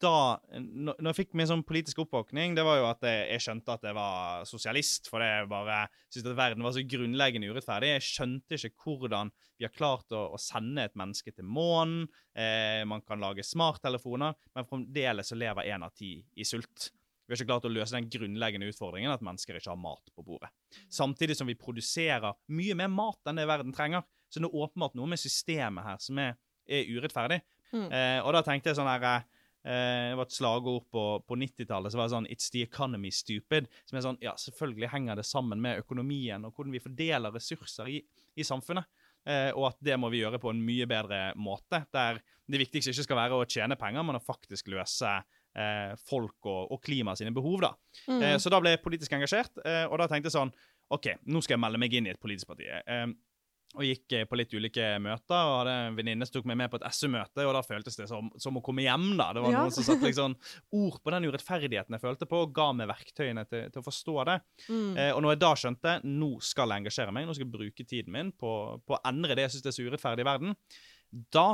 da 0.00 0.40
Når 0.56 1.10
jeg 1.10 1.16
fikk 1.18 1.34
min 1.36 1.48
sånn 1.48 1.64
politisk 1.68 2.00
oppvåkning, 2.02 2.56
det 2.56 2.64
var 2.64 2.78
jo 2.80 2.86
at 2.88 3.04
jeg, 3.04 3.26
jeg 3.34 3.44
skjønte 3.44 3.74
at 3.76 3.84
jeg 3.86 3.96
var 3.96 4.46
sosialist. 4.48 5.10
For 5.12 5.22
jeg 5.22 5.50
bare 5.50 5.84
syntes 6.08 6.30
at 6.32 6.38
verden 6.38 6.64
var 6.64 6.74
så 6.74 6.84
grunnleggende 6.94 7.50
urettferdig. 7.52 7.92
Jeg 7.92 8.06
skjønte 8.08 8.56
ikke 8.56 8.72
hvordan 8.86 9.30
vi 9.60 9.68
har 9.68 9.74
klart 9.76 10.10
å, 10.16 10.24
å 10.34 10.40
sende 10.40 10.88
et 10.88 10.96
menneske 10.98 11.30
til 11.36 11.46
månen. 11.46 12.08
Eh, 12.34 12.80
man 12.88 13.04
kan 13.06 13.22
lage 13.22 13.44
smarttelefoner, 13.46 14.34
men 14.56 14.66
fremdeles 14.66 15.30
så 15.30 15.38
lever 15.38 15.70
én 15.70 15.84
av 15.86 15.92
ti 15.94 16.16
i 16.18 16.48
sult. 16.48 16.88
Vi 17.22 17.30
har 17.30 17.38
ikke 17.38 17.52
klart 17.52 17.68
å 17.68 17.72
løse 17.72 17.94
den 17.94 18.08
grunnleggende 18.10 18.66
utfordringen 18.72 19.12
at 19.12 19.22
mennesker 19.24 19.60
ikke 19.60 19.70
har 19.70 19.78
mat 19.80 20.10
på 20.16 20.24
bordet. 20.26 20.50
Samtidig 20.90 21.36
som 21.38 21.46
vi 21.46 21.54
produserer 21.56 22.34
mye 22.50 22.74
mer 22.80 22.90
mat 22.90 23.30
enn 23.30 23.38
det 23.38 23.46
verden 23.48 23.76
trenger. 23.76 24.02
Så 24.32 24.40
det 24.40 24.48
er 24.48 24.64
åpenbart 24.64 24.96
noe 24.96 25.12
med 25.12 25.20
systemet 25.20 25.84
her 25.86 26.00
som 26.02 26.18
er, 26.18 26.34
er 26.64 26.88
urettferdig. 26.88 27.42
Mm. 27.72 27.86
Eh, 27.88 28.18
og 28.22 28.32
da 28.36 28.42
tenkte 28.46 28.70
jeg 28.70 28.78
sånn 28.78 28.90
her 28.90 29.04
eh, 29.08 29.22
Det 29.64 30.16
var 30.18 30.26
et 30.26 30.34
slagord 30.36 30.88
på, 30.92 31.04
på 31.24 31.38
90-tallet 31.40 31.94
som 31.94 32.02
var 32.02 32.10
det 32.10 32.16
sånn 32.16 32.28
It's 32.34 32.50
the 32.52 32.64
economy, 32.66 33.12
stupid. 33.14 33.70
Som 33.88 33.98
er 33.98 34.06
sånn 34.06 34.20
Ja, 34.24 34.34
selvfølgelig 34.40 34.92
henger 34.92 35.20
det 35.20 35.28
sammen 35.28 35.62
med 35.64 35.80
økonomien 35.84 36.44
og 36.44 36.52
hvordan 36.52 36.76
vi 36.76 36.82
fordeler 36.84 37.34
ressurser 37.34 37.88
i, 37.92 38.02
i 38.36 38.46
samfunnet. 38.46 38.88
Eh, 39.28 39.50
og 39.54 39.68
at 39.70 39.78
det 39.84 39.96
må 40.00 40.10
vi 40.12 40.22
gjøre 40.22 40.40
på 40.42 40.50
en 40.50 40.62
mye 40.66 40.88
bedre 40.90 41.28
måte. 41.38 41.84
Der 41.94 42.20
det 42.50 42.60
viktigste 42.64 42.92
ikke 42.92 43.06
skal 43.06 43.20
være 43.20 43.38
å 43.38 43.46
tjene 43.48 43.78
penger, 43.78 44.04
men 44.06 44.18
å 44.18 44.24
faktisk 44.24 44.72
løse 44.72 45.10
eh, 45.56 45.94
folk 46.08 46.48
og, 46.50 46.72
og 46.74 46.82
klima 46.84 47.14
sine 47.18 47.34
behov. 47.34 47.60
da. 47.64 47.72
Mm. 48.08 48.22
Eh, 48.22 48.36
så 48.42 48.52
da 48.52 48.60
ble 48.62 48.74
jeg 48.74 48.82
politisk 48.84 49.14
engasjert, 49.16 49.62
eh, 49.64 49.84
og 49.86 50.00
da 50.02 50.08
tenkte 50.10 50.30
jeg 50.30 50.38
sånn 50.38 50.54
OK, 50.92 51.14
nå 51.32 51.40
skal 51.40 51.56
jeg 51.56 51.62
melde 51.62 51.80
meg 51.80 51.94
inn 51.96 52.08
i 52.08 52.12
et 52.12 52.20
politisk 52.20 52.50
parti. 52.50 52.66
Og 53.72 53.86
gikk 53.86 54.12
eh, 54.18 54.24
på 54.28 54.36
litt 54.36 54.52
ulike 54.52 54.84
møter, 55.00 55.32
og 55.48 55.54
hadde 55.62 55.74
en 55.86 55.94
venninne 55.96 56.26
som 56.28 56.34
tok 56.34 56.48
meg 56.50 56.58
med 56.60 56.68
på 56.72 56.76
et 56.76 56.84
SU-møte, 56.92 57.46
og 57.48 57.54
da 57.56 57.62
føltes 57.64 57.96
det 57.96 58.04
som, 58.10 58.28
som 58.36 58.58
å 58.60 58.62
komme 58.64 58.84
hjem, 58.84 59.06
da. 59.16 59.30
Det 59.32 59.40
var 59.46 59.54
Ja. 59.54 59.62
noen 59.64 59.72
som 59.72 59.86
satte 59.86 60.04
liksom 60.04 60.34
ord 60.76 60.98
på 61.00 61.14
den 61.14 61.24
urettferdigheten 61.30 61.96
jeg 61.96 62.04
følte 62.04 62.28
på, 62.28 62.42
og 62.44 62.52
ga 62.52 62.68
meg 62.76 62.90
verktøyene 62.92 63.46
til, 63.48 63.70
til 63.72 63.80
å 63.80 63.86
forstå 63.88 64.16
det. 64.28 64.38
Mm. 64.68 64.92
Eh, 64.98 65.10
og 65.16 65.22
når 65.24 65.32
jeg 65.36 65.42
da 65.46 65.52
skjønte 65.64 65.96
nå 66.04 66.30
skal 66.44 66.68
jeg 66.76 66.84
engasjere 66.84 67.16
meg, 67.16 67.24
nå 67.30 67.32
skal 67.38 67.48
jeg 67.48 67.54
bruke 67.56 67.88
tiden 67.88 68.12
min 68.12 68.32
på, 68.36 68.52
på 68.84 68.98
å 68.98 69.02
endre 69.08 69.34
det 69.40 69.48
jeg 69.48 69.56
syns 69.56 69.70
er 69.72 69.78
så 69.78 69.88
urettferdig 69.88 70.26
i 70.26 70.30
verden, 70.34 70.56
da 71.32 71.48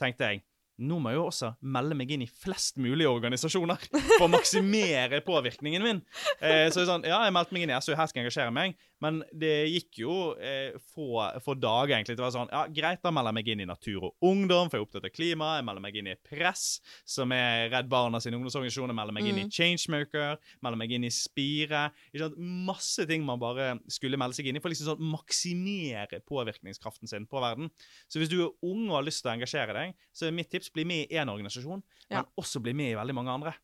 tenkte 0.00 0.26
jeg 0.32 0.42
nå 0.80 0.96
må 0.96 1.10
jeg 1.12 1.18
jo 1.18 1.24
også 1.28 1.48
melde 1.60 1.92
meg 1.98 2.08
inn 2.14 2.22
i 2.24 2.26
flest 2.40 2.78
mulig 2.80 3.04
organisasjoner 3.04 3.82
for 4.16 4.24
å 4.24 4.30
maksimere 4.32 5.18
påvirkningen 5.26 5.82
min. 5.84 5.98
Eh, 6.40 6.70
så 6.72 6.86
sånn, 6.88 7.04
ja, 7.04 7.18
jeg 7.26 7.34
meldte 7.36 7.52
meg 7.52 7.66
inn 7.66 7.72
i 7.74 7.80
SU, 7.84 7.92
her 7.98 8.08
skal 8.08 8.22
jeg 8.22 8.24
engasjere 8.30 8.54
meg, 8.56 8.78
men 9.00 9.22
det 9.32 9.52
gikk 9.72 10.00
jo 10.02 10.14
eh, 10.36 10.76
få, 10.92 11.22
få 11.44 11.54
dager 11.56 11.96
egentlig. 11.96 12.18
Det 12.18 12.24
var 12.24 12.34
sånn, 12.34 12.50
ja, 12.52 12.66
greit, 12.68 13.00
da 13.02 13.12
melder 13.14 13.32
jeg 13.32 13.38
meg 13.38 13.48
inn 13.54 13.62
i 13.64 13.68
Natur 13.68 14.06
og 14.10 14.26
Ungdom, 14.30 14.68
for 14.68 14.76
jeg 14.76 14.84
er 14.84 14.86
opptatt 14.86 15.08
av 15.08 15.14
klima. 15.14 15.48
Jeg 15.58 15.66
melder 15.68 15.84
meg 15.84 15.96
inn 15.96 16.10
i 16.12 16.16
Press, 16.28 16.64
som 17.08 17.32
er 17.32 17.70
Redd 17.72 17.88
Barna 17.92 18.20
sin 18.20 18.36
ungdomsorganisasjon. 18.36 18.92
Jeg 18.92 18.98
melder 19.00 19.16
meg 19.16 19.30
inn 19.30 19.40
i 19.40 19.46
Mm. 19.48 19.52
Changemaker, 19.56 20.36
melder 20.60 20.78
meg 20.82 20.92
inn 20.92 21.04
i 21.08 21.12
Spire. 21.14 21.86
Ikke 22.12 22.26
sant? 22.26 22.36
Masse 22.68 23.06
ting 23.08 23.24
man 23.24 23.40
bare 23.40 23.70
skulle 23.88 24.20
melde 24.20 24.36
seg 24.36 24.50
inn 24.50 24.60
i 24.60 24.60
for 24.60 24.72
liksom 24.72 24.92
sånn 24.92 25.10
maksimere 25.14 26.20
påvirkningskraften 26.28 27.08
sin 27.08 27.26
på 27.30 27.40
verden. 27.40 27.70
Så 28.08 28.20
hvis 28.20 28.30
du 28.30 28.38
er 28.44 28.52
ung 28.66 28.86
og 28.90 28.98
har 29.00 29.08
lyst 29.08 29.24
til 29.24 29.32
å 29.32 29.34
engasjere 29.38 29.76
deg, 29.76 29.96
så 30.12 30.28
er 30.28 30.36
mitt 30.36 30.50
tips 30.52 30.70
bli 30.74 30.84
med 30.84 31.06
i 31.08 31.16
én 31.16 31.30
organisasjon, 31.32 31.82
Ja. 32.10 32.20
men 32.20 32.30
også 32.36 32.60
bli 32.62 32.72
med 32.76 32.92
i 32.92 32.98
veldig 33.00 33.14
mange 33.16 33.30
andre. 33.32 33.54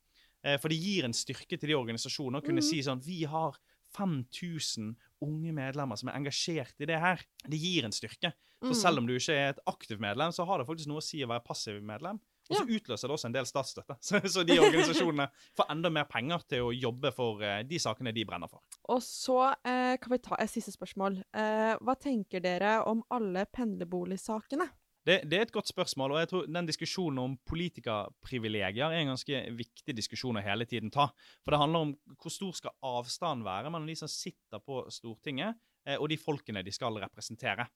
Eh, 0.44 0.56
For 0.58 0.68
det 0.68 0.78
gir 0.80 1.04
en 1.04 1.12
styrke 1.12 1.58
til 1.58 1.68
de 1.68 1.74
organisasjonene 1.74 2.40
å 2.40 2.44
kunne 2.44 2.62
mm. 2.62 2.68
si 2.68 2.80
sånn 2.82 3.02
Vi 3.02 3.24
har 3.24 3.56
5000 3.96 4.94
unge 5.24 5.52
medlemmer 5.56 5.96
som 5.98 6.10
er 6.12 6.18
engasjert 6.20 6.74
i 6.82 6.88
det 6.88 6.98
her. 7.00 7.22
Det 7.48 7.58
gir 7.60 7.84
en 7.88 7.94
styrke. 7.96 8.32
Så 8.62 8.72
Mm. 8.72 8.74
selv 8.80 8.98
om 8.98 9.06
du 9.06 9.12
ikke 9.14 9.34
er 9.36 9.48
et 9.52 9.58
aktivt 9.68 10.00
medlem, 10.00 10.32
så 10.32 10.46
har 10.46 10.58
det 10.58 10.66
faktisk 10.66 10.88
noe 10.88 11.02
å 11.02 11.04
si 11.04 11.18
å 11.24 11.28
være 11.28 11.44
passiv 11.44 11.82
medlem. 11.84 12.18
Og 12.48 12.56
så 12.56 12.62
utløser 12.62 13.08
det 13.08 13.14
også 13.16 13.26
en 13.26 13.34
del 13.34 13.44
statsstøtte. 13.44 13.96
Så, 14.06 14.20
så 14.30 14.44
de 14.46 14.54
organisasjonene 14.62 15.26
får 15.58 15.66
enda 15.74 15.90
mer 15.90 16.04
penger 16.06 16.44
til 16.48 16.62
å 16.62 16.70
jobbe 16.72 17.10
for 17.12 17.42
eh, 17.42 17.64
de 17.66 17.78
sakene 17.82 18.12
de 18.14 18.24
brenner 18.24 18.46
for. 18.48 18.62
Og 18.88 19.00
så 19.02 19.50
eh, 19.66 19.96
kan 19.98 20.12
vi 20.14 20.18
ta 20.22 20.38
et 20.38 20.48
siste 20.52 20.70
spørsmål. 20.76 21.18
Eh, 21.34 21.74
hva 21.82 21.96
tenker 21.98 22.40
dere 22.40 22.78
om 22.86 23.02
alle 23.10 23.44
pendlerboligsakene? 23.50 24.68
Det, 25.06 25.20
det 25.30 25.38
er 25.38 25.44
et 25.46 25.54
godt 25.54 25.70
spørsmål, 25.70 26.16
og 26.16 26.18
jeg 26.18 26.28
tror 26.32 26.46
den 26.50 26.66
diskusjonen 26.66 27.20
om 27.22 27.34
politikerprivilegier 27.46 28.90
er 28.90 29.04
en 29.04 29.12
ganske 29.12 29.42
viktig 29.54 29.94
diskusjon 29.94 30.40
å 30.40 30.42
hele 30.42 30.66
tiden 30.66 30.90
ta. 30.90 31.06
For 31.44 31.54
det 31.54 31.60
handler 31.60 31.84
om 31.84 31.92
hvor 32.18 32.34
stor 32.34 32.56
skal 32.58 32.74
avstanden 32.82 33.46
være 33.46 33.70
mellom 33.70 33.86
de 33.86 33.94
som 34.00 34.10
sitter 34.10 34.62
på 34.66 34.80
Stortinget, 34.90 35.60
eh, 35.86 35.94
og 35.94 36.10
de 36.10 36.18
folkene 36.18 36.64
de 36.66 36.74
skal 36.74 36.98
representere. 36.98 37.68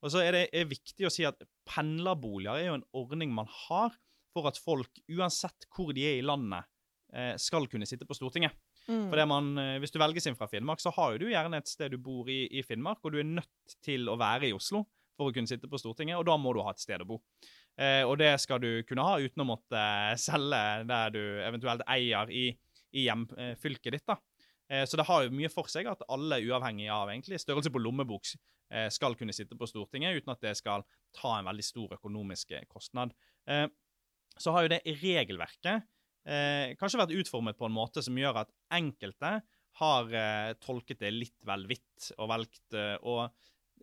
Og 0.00 0.14
så 0.14 0.22
er 0.24 0.32
det 0.32 0.46
er 0.56 0.70
viktig 0.70 1.04
å 1.04 1.12
si 1.12 1.26
at 1.28 1.42
pendlerboliger 1.68 2.56
er 2.56 2.70
jo 2.70 2.78
en 2.78 2.88
ordning 2.96 3.34
man 3.36 3.50
har 3.66 3.92
for 4.32 4.48
at 4.48 4.60
folk, 4.60 5.02
uansett 5.12 5.66
hvor 5.74 5.92
de 5.92 6.06
er 6.06 6.16
i 6.16 6.24
landet, 6.24 6.64
eh, 7.12 7.34
skal 7.36 7.68
kunne 7.68 7.88
sitte 7.88 8.08
på 8.08 8.16
Stortinget. 8.16 8.56
Mm. 8.88 9.10
For 9.10 9.26
man, 9.28 9.52
eh, 9.58 9.78
Hvis 9.78 9.92
du 9.92 9.98
velges 10.00 10.26
inn 10.26 10.38
fra 10.38 10.48
Finnmark, 10.48 10.80
så 10.80 10.94
har 10.96 11.12
jo 11.12 11.26
du 11.26 11.28
gjerne 11.28 11.60
et 11.60 11.68
sted 11.68 11.92
du 11.92 11.98
bor 11.98 12.24
i, 12.24 12.46
i 12.48 12.64
Finnmark, 12.64 13.04
og 13.04 13.12
du 13.12 13.18
er 13.20 13.28
nødt 13.28 13.76
til 13.84 14.08
å 14.08 14.16
være 14.16 14.48
i 14.48 14.56
Oslo 14.56 14.86
for 15.20 15.30
å 15.30 15.36
kunne 15.36 15.50
sitte 15.50 15.68
på 15.68 15.80
Stortinget, 15.80 16.16
og 16.16 16.26
da 16.28 16.38
må 16.40 16.54
du 16.56 16.62
ha 16.64 16.72
et 16.72 16.82
sted 16.82 17.04
å 17.04 17.08
bo. 17.12 17.20
Eh, 17.76 18.02
og 18.08 18.16
det 18.20 18.32
skal 18.42 18.62
du 18.62 18.70
kunne 18.88 19.04
ha 19.04 19.18
uten 19.20 19.44
å 19.44 19.48
måtte 19.52 19.76
eh, 19.80 20.16
selge 20.28 20.62
der 20.88 21.12
du 21.14 21.22
eventuelt 21.44 21.84
eier 21.88 22.32
i, 22.32 22.48
i 22.96 23.06
hjemfylket 23.06 23.98
ditt. 23.98 24.06
da. 24.08 24.16
Eh, 24.70 24.86
så 24.88 24.98
det 25.00 25.06
har 25.10 25.26
jo 25.26 25.34
mye 25.34 25.52
for 25.52 25.68
seg 25.70 25.90
at 25.90 26.06
alle, 26.08 26.40
uavhengig 26.46 26.88
av 26.94 27.12
egentlig 27.12 27.42
størrelse 27.42 27.72
på 27.74 27.82
lommebok, 27.82 28.32
eh, 28.72 28.88
skal 28.94 29.16
kunne 29.18 29.36
sitte 29.36 29.58
på 29.58 29.68
Stortinget 29.68 30.20
uten 30.20 30.34
at 30.34 30.42
det 30.44 30.56
skal 30.58 30.86
ta 31.16 31.36
en 31.38 31.48
veldig 31.50 31.66
stor 31.66 31.96
økonomisk 31.98 32.56
eh, 32.56 32.66
kostnad. 32.70 33.14
Eh, 33.50 33.66
så 34.40 34.54
har 34.54 34.64
jo 34.64 34.72
det 34.72 34.84
regelverket 35.02 35.82
eh, 36.24 36.76
kanskje 36.80 37.02
vært 37.02 37.16
utformet 37.18 37.58
på 37.58 37.66
en 37.66 37.74
måte 37.74 38.04
som 38.04 38.16
gjør 38.16 38.44
at 38.44 38.54
enkelte 38.72 39.40
har 39.80 40.14
eh, 40.14 40.52
tolket 40.62 41.00
det 41.02 41.12
litt 41.14 41.38
vel 41.46 41.66
vidt 41.70 42.10
og 42.18 42.30
valgt 42.30 42.76
eh, 42.76 42.96
å 43.02 43.24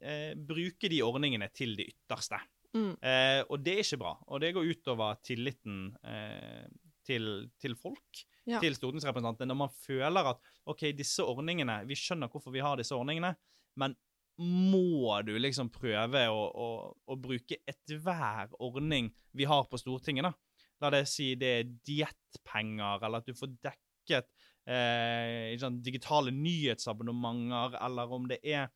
eh, 0.01 0.33
bruke 0.35 0.89
de 0.91 1.01
ordningene 1.05 1.49
til 1.55 1.75
det 1.77 1.89
ytterste. 1.93 2.39
Mm. 2.75 2.91
Eh, 3.01 3.41
og 3.49 3.61
det 3.63 3.73
er 3.77 3.83
ikke 3.85 4.01
bra. 4.01 4.15
Og 4.27 4.41
det 4.43 4.53
går 4.55 4.67
utover 4.73 5.17
tilliten 5.25 5.95
eh, 6.05 6.65
til, 7.07 7.47
til 7.61 7.75
folk, 7.79 8.25
Ja. 8.47 8.61
til 8.63 8.75
stortingsrepresentantene, 8.77 9.49
når 9.51 9.57
man 9.59 9.71
føler 9.75 10.29
at 10.29 10.37
OK, 10.71 10.85
disse 10.95 11.19
ordningene 11.23 11.81
Vi 11.87 11.95
skjønner 11.99 12.29
hvorfor 12.31 12.53
vi 12.53 12.61
har 12.63 12.77
disse 12.79 12.95
ordningene, 12.95 13.33
men 13.75 13.95
må 14.39 15.17
du 15.25 15.33
liksom 15.39 15.67
prøve 15.73 16.21
å, 16.29 16.43
å, 16.53 16.67
å 17.11 17.15
bruke 17.19 17.57
ethver 17.67 18.53
ordning 18.63 19.09
vi 19.33 19.47
har 19.49 19.65
på 19.67 19.79
Stortinget, 19.81 20.29
da? 20.29 20.33
La 20.79 20.91
det 20.93 21.07
si 21.09 21.31
det 21.35 21.49
er 21.57 21.71
diettpenger, 21.89 23.01
eller 23.03 23.23
at 23.23 23.27
du 23.27 23.33
får 23.33 23.55
dekket 23.65 24.27
eh, 24.69 25.57
digitale 25.81 26.31
nyhetsabonnementer, 26.31 27.77
eller 27.83 28.13
om 28.13 28.27
det 28.29 28.39
er 28.43 28.69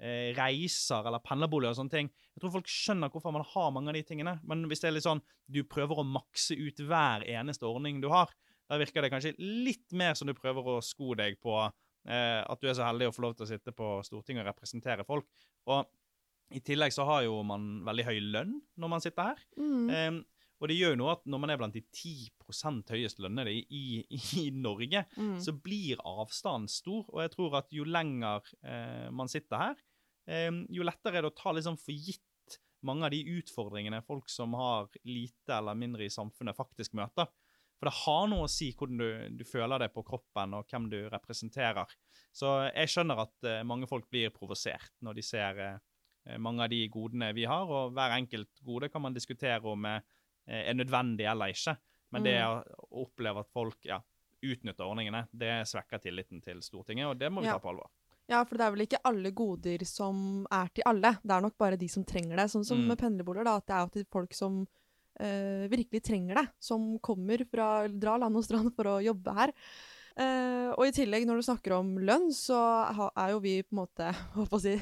eh, 0.00 0.32
reiser 0.36 1.06
eller 1.08 1.22
pendlerboliger 1.24 1.72
og 1.74 1.78
sånne 1.80 1.94
ting. 1.94 2.10
Jeg 2.36 2.42
tror 2.44 2.54
folk 2.58 2.68
skjønner 2.70 3.12
hvorfor 3.12 3.32
man 3.34 3.46
har 3.54 3.72
mange 3.74 3.92
av 3.92 3.96
de 3.98 4.02
tingene. 4.08 4.36
Men 4.44 4.66
hvis 4.70 4.82
det 4.84 4.90
er 4.90 4.96
litt 4.98 5.06
sånn 5.06 5.22
du 5.46 5.62
prøver 5.64 6.02
å 6.02 6.06
makse 6.06 6.56
ut 6.58 6.82
hver 6.88 7.24
eneste 7.30 7.66
ordning 7.68 8.00
du 8.02 8.08
har, 8.12 8.32
da 8.66 8.80
virker 8.80 9.04
det 9.04 9.12
kanskje 9.12 9.34
litt 9.38 9.92
mer 9.94 10.14
som 10.18 10.26
du 10.26 10.34
prøver 10.34 10.66
å 10.66 10.80
sko 10.82 11.14
deg 11.18 11.36
på 11.42 11.54
eh, 11.62 12.40
at 12.42 12.60
du 12.60 12.66
er 12.68 12.74
så 12.74 12.88
heldig 12.88 13.08
å 13.12 13.14
få 13.14 13.22
lov 13.28 13.36
til 13.38 13.46
å 13.46 13.50
sitte 13.52 13.72
på 13.76 13.92
Stortinget 14.06 14.42
og 14.44 14.50
representere 14.50 15.06
folk. 15.06 15.28
Og 15.70 15.86
i 16.54 16.60
tillegg 16.62 16.92
så 16.94 17.06
har 17.06 17.24
jo 17.26 17.40
man 17.46 17.84
veldig 17.86 18.04
høy 18.06 18.18
lønn 18.22 18.56
når 18.78 18.90
man 18.90 19.02
sitter 19.02 19.30
her. 19.32 19.44
Mm. 19.58 19.86
Eh, 19.90 20.18
og 20.56 20.70
det 20.70 20.76
gjør 20.78 20.94
jo 20.94 20.98
noe 21.02 21.12
at 21.12 21.24
når 21.28 21.40
man 21.42 21.50
er 21.52 21.58
blant 21.60 21.74
de 21.76 21.82
10 21.84 22.86
høyest 22.88 23.18
lønnede 23.20 23.52
i, 23.52 23.60
i, 24.08 24.20
i 24.40 24.44
Norge, 24.56 25.02
Mm. 25.18 25.34
så 25.42 25.52
blir 25.52 26.00
avstanden 26.00 26.68
stor. 26.72 27.04
Og 27.12 27.20
jeg 27.22 27.32
tror 27.34 27.58
at 27.58 27.74
jo 27.76 27.84
lenger 27.84 28.40
eh, 28.64 29.10
man 29.12 29.28
sitter 29.28 29.60
her, 29.60 29.82
jo 30.26 30.82
lettere 30.86 31.20
er 31.20 31.26
det 31.26 31.30
å 31.30 31.36
ta 31.38 31.52
liksom 31.54 31.76
for 31.78 31.94
gitt 31.94 32.22
mange 32.86 33.06
av 33.08 33.10
de 33.14 33.22
utfordringene 33.38 34.02
folk 34.06 34.28
som 34.30 34.54
har 34.58 34.88
lite 35.06 35.54
eller 35.54 35.74
mindre 35.78 36.06
i 36.06 36.12
samfunnet, 36.12 36.56
faktisk 36.56 36.94
møter. 36.98 37.28
For 37.76 37.90
det 37.90 37.96
har 37.98 38.28
noe 38.30 38.46
å 38.46 38.50
si 38.50 38.70
hvordan 38.72 39.00
du, 39.00 39.08
du 39.36 39.44
føler 39.44 39.82
det 39.82 39.90
på 39.92 40.04
kroppen, 40.06 40.54
og 40.56 40.70
hvem 40.70 40.86
du 40.92 40.98
representerer. 41.12 41.90
Så 42.32 42.54
jeg 42.70 42.92
skjønner 42.92 43.20
at 43.26 43.48
eh, 43.48 43.64
mange 43.68 43.88
folk 43.90 44.08
blir 44.12 44.32
provosert 44.34 44.94
når 45.04 45.18
de 45.18 45.24
ser 45.26 45.60
eh, 45.64 46.38
mange 46.40 46.64
av 46.64 46.72
de 46.72 46.80
godene 46.92 47.32
vi 47.36 47.44
har, 47.48 47.68
og 47.68 47.92
hver 47.96 48.16
enkelt 48.16 48.62
gode 48.64 48.88
kan 48.92 49.04
man 49.04 49.16
diskutere 49.16 49.60
om 49.68 49.84
eh, 49.90 50.00
er 50.46 50.78
nødvendig 50.78 51.28
eller 51.28 51.52
ikke. 51.52 51.76
Men 52.14 52.24
det 52.24 52.38
å 52.46 52.60
å 52.62 53.02
oppleve 53.02 53.42
at 53.42 53.50
folk 53.52 53.84
ja, 53.84 53.98
utnytter 54.46 54.86
ordningene, 54.86 55.26
det 55.36 55.52
svekker 55.68 56.00
tilliten 56.00 56.40
til 56.44 56.62
Stortinget, 56.64 57.10
og 57.10 57.18
det 57.20 57.28
må 57.32 57.42
vi 57.42 57.50
Ja. 57.50 57.58
ta 57.58 57.64
på 57.64 57.74
alvor. 57.74 57.90
Ja, 58.28 58.40
for 58.44 58.58
det 58.58 58.64
er 58.66 58.72
vel 58.74 58.84
ikke 58.86 59.02
alle 59.06 59.30
goder 59.30 59.84
som 59.86 60.46
er 60.50 60.68
til 60.74 60.82
alle. 60.90 61.12
Det 61.22 61.30
er 61.36 61.44
nok 61.44 61.54
bare 61.58 61.76
de 61.78 61.86
som 61.88 62.02
trenger 62.04 62.36
det. 62.40 62.48
Sånn 62.50 62.64
som 62.66 62.78
Mm. 62.80 62.86
med 62.88 62.98
pendlerboliger, 62.98 63.44
da, 63.44 63.56
at 63.56 63.66
det 63.66 63.74
er 63.76 63.88
til 63.94 64.04
folk 64.10 64.34
som 64.34 64.66
eh, 65.20 65.66
virkelig 65.72 66.02
trenger 66.04 66.34
det. 66.34 66.48
Som 66.60 66.98
kommer 66.98 67.38
fra 67.48 67.88
dra 67.88 68.16
land 68.18 68.36
og 68.36 68.44
strand 68.44 68.74
for 68.74 68.84
å 68.84 69.02
jobbe 69.04 69.32
her. 69.32 69.52
Eh, 70.18 70.72
og 70.76 70.86
i 70.86 70.92
tillegg, 70.96 71.26
når 71.28 71.36
du 71.36 71.42
snakker 71.44 71.72
om 71.78 71.94
lønn, 71.98 72.30
så 72.32 72.56
ha, 72.96 73.10
er 73.16 73.30
jo 73.34 73.40
vi 73.40 73.62
på 73.62 73.72
en 73.76 73.80
måte 73.82 74.10
hva 74.34 74.46
å 74.50 74.60
si, 74.60 74.74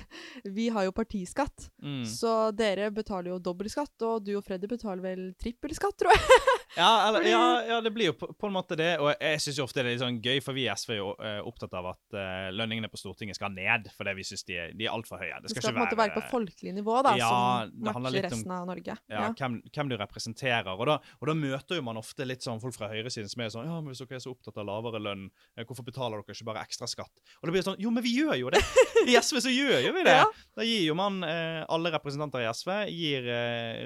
Vi 0.46 0.68
har 0.70 0.85
jo 0.85 0.92
partiskatt. 0.92 1.68
Mm. 1.83 2.04
Så 2.07 2.50
dere 2.57 2.90
betaler 2.90 3.30
jo 3.35 3.38
dobbeltskatt, 3.38 3.94
og 4.02 4.24
du 4.24 4.37
og 4.38 4.44
Freddy 4.46 4.66
betaler 4.70 5.02
vel 5.02 5.35
trippelskatt, 5.38 5.96
tror 5.98 6.11
jeg. 6.14 6.40
Ja, 6.76 7.08
eller, 7.08 7.22
ja, 7.22 7.62
ja, 7.68 7.80
det 7.80 7.90
blir 7.94 8.10
jo 8.10 8.14
på, 8.18 8.28
på 8.34 8.48
en 8.48 8.54
måte 8.54 8.76
det. 8.78 8.96
Og 9.02 9.12
jeg 9.12 9.42
syns 9.42 9.60
ofte 9.62 9.82
det 9.82 9.92
er 9.92 9.94
litt 9.94 10.02
sånn 10.02 10.18
gøy, 10.22 10.40
for 10.44 10.56
vi 10.56 10.64
i 10.66 10.70
SV 10.72 10.94
er 10.94 10.98
jo 10.98 11.10
eh, 11.22 11.38
opptatt 11.46 11.74
av 11.78 11.90
at 11.92 12.16
uh, 12.16 12.48
lønningene 12.54 12.90
på 12.90 12.98
Stortinget 12.98 13.38
skal 13.38 13.52
ned, 13.54 13.88
fordi 13.94 14.14
vi 14.18 14.26
syns 14.26 14.46
de, 14.48 14.58
de 14.74 14.88
er 14.88 14.94
altfor 14.94 15.22
høye. 15.22 15.38
Det 15.44 15.52
skal, 15.52 15.68
på 15.68 15.72
en 15.74 15.82
måte 15.84 15.98
være 15.98 16.16
på 16.16 16.24
folkelig 16.32 16.74
nivå, 16.76 16.96
da, 17.06 17.14
Ja, 17.20 17.30
som 17.30 17.74
det 17.74 17.94
matcher 17.94 18.26
resten 18.28 18.54
av 18.56 18.66
Norge. 18.70 18.96
ja, 19.12 19.28
Hvem, 19.38 19.58
hvem 19.74 19.92
du 19.92 19.96
representerer. 20.00 20.72
Og 20.74 20.88
da, 20.90 20.98
og 21.20 21.30
da 21.30 21.37
møter 21.38 21.78
jo 21.78 21.87
man 21.87 22.00
ofte 22.00 22.26
litt 22.26 22.44
sånn 22.44 22.62
folk 22.62 22.76
fra 22.76 22.90
høyresiden 22.92 23.30
som 23.30 23.44
er 23.44 23.52
sånn 23.54 23.68
Ja, 23.68 23.78
men 23.78 23.92
hvis 23.92 24.02
dere 24.02 24.18
er 24.18 24.24
så 24.24 24.34
opptatt 24.34 24.58
av 24.60 24.68
lavere 24.68 25.02
lønn, 25.02 25.28
eh, 25.54 25.66
hvorfor 25.66 25.87
betaler 25.87 26.22
dere 26.22 26.37
ikke 26.37 26.48
bare 26.50 26.64
ekstra 26.66 26.88
skatt? 26.90 27.12
Og 27.40 27.48
det 27.48 27.56
blir 27.56 27.66
sånn 27.66 27.80
Jo, 27.82 27.92
men 27.94 28.04
vi 28.04 28.16
gjør 28.18 28.34
jo 28.40 28.52
det! 28.54 28.62
I 29.06 29.18
SV 29.22 29.40
så 29.46 29.52
gjør 29.52 29.78
jo 29.87 29.94
vi 29.94 30.06
det! 30.06 30.18
Da 30.54 30.66
gir 30.66 30.84
jo 30.88 30.98
man 30.98 31.20
uh, 31.22 31.62
Alle 31.72 31.94
representanter 31.94 32.42
i 32.44 32.50
SV 32.50 32.72
gir 32.94 33.30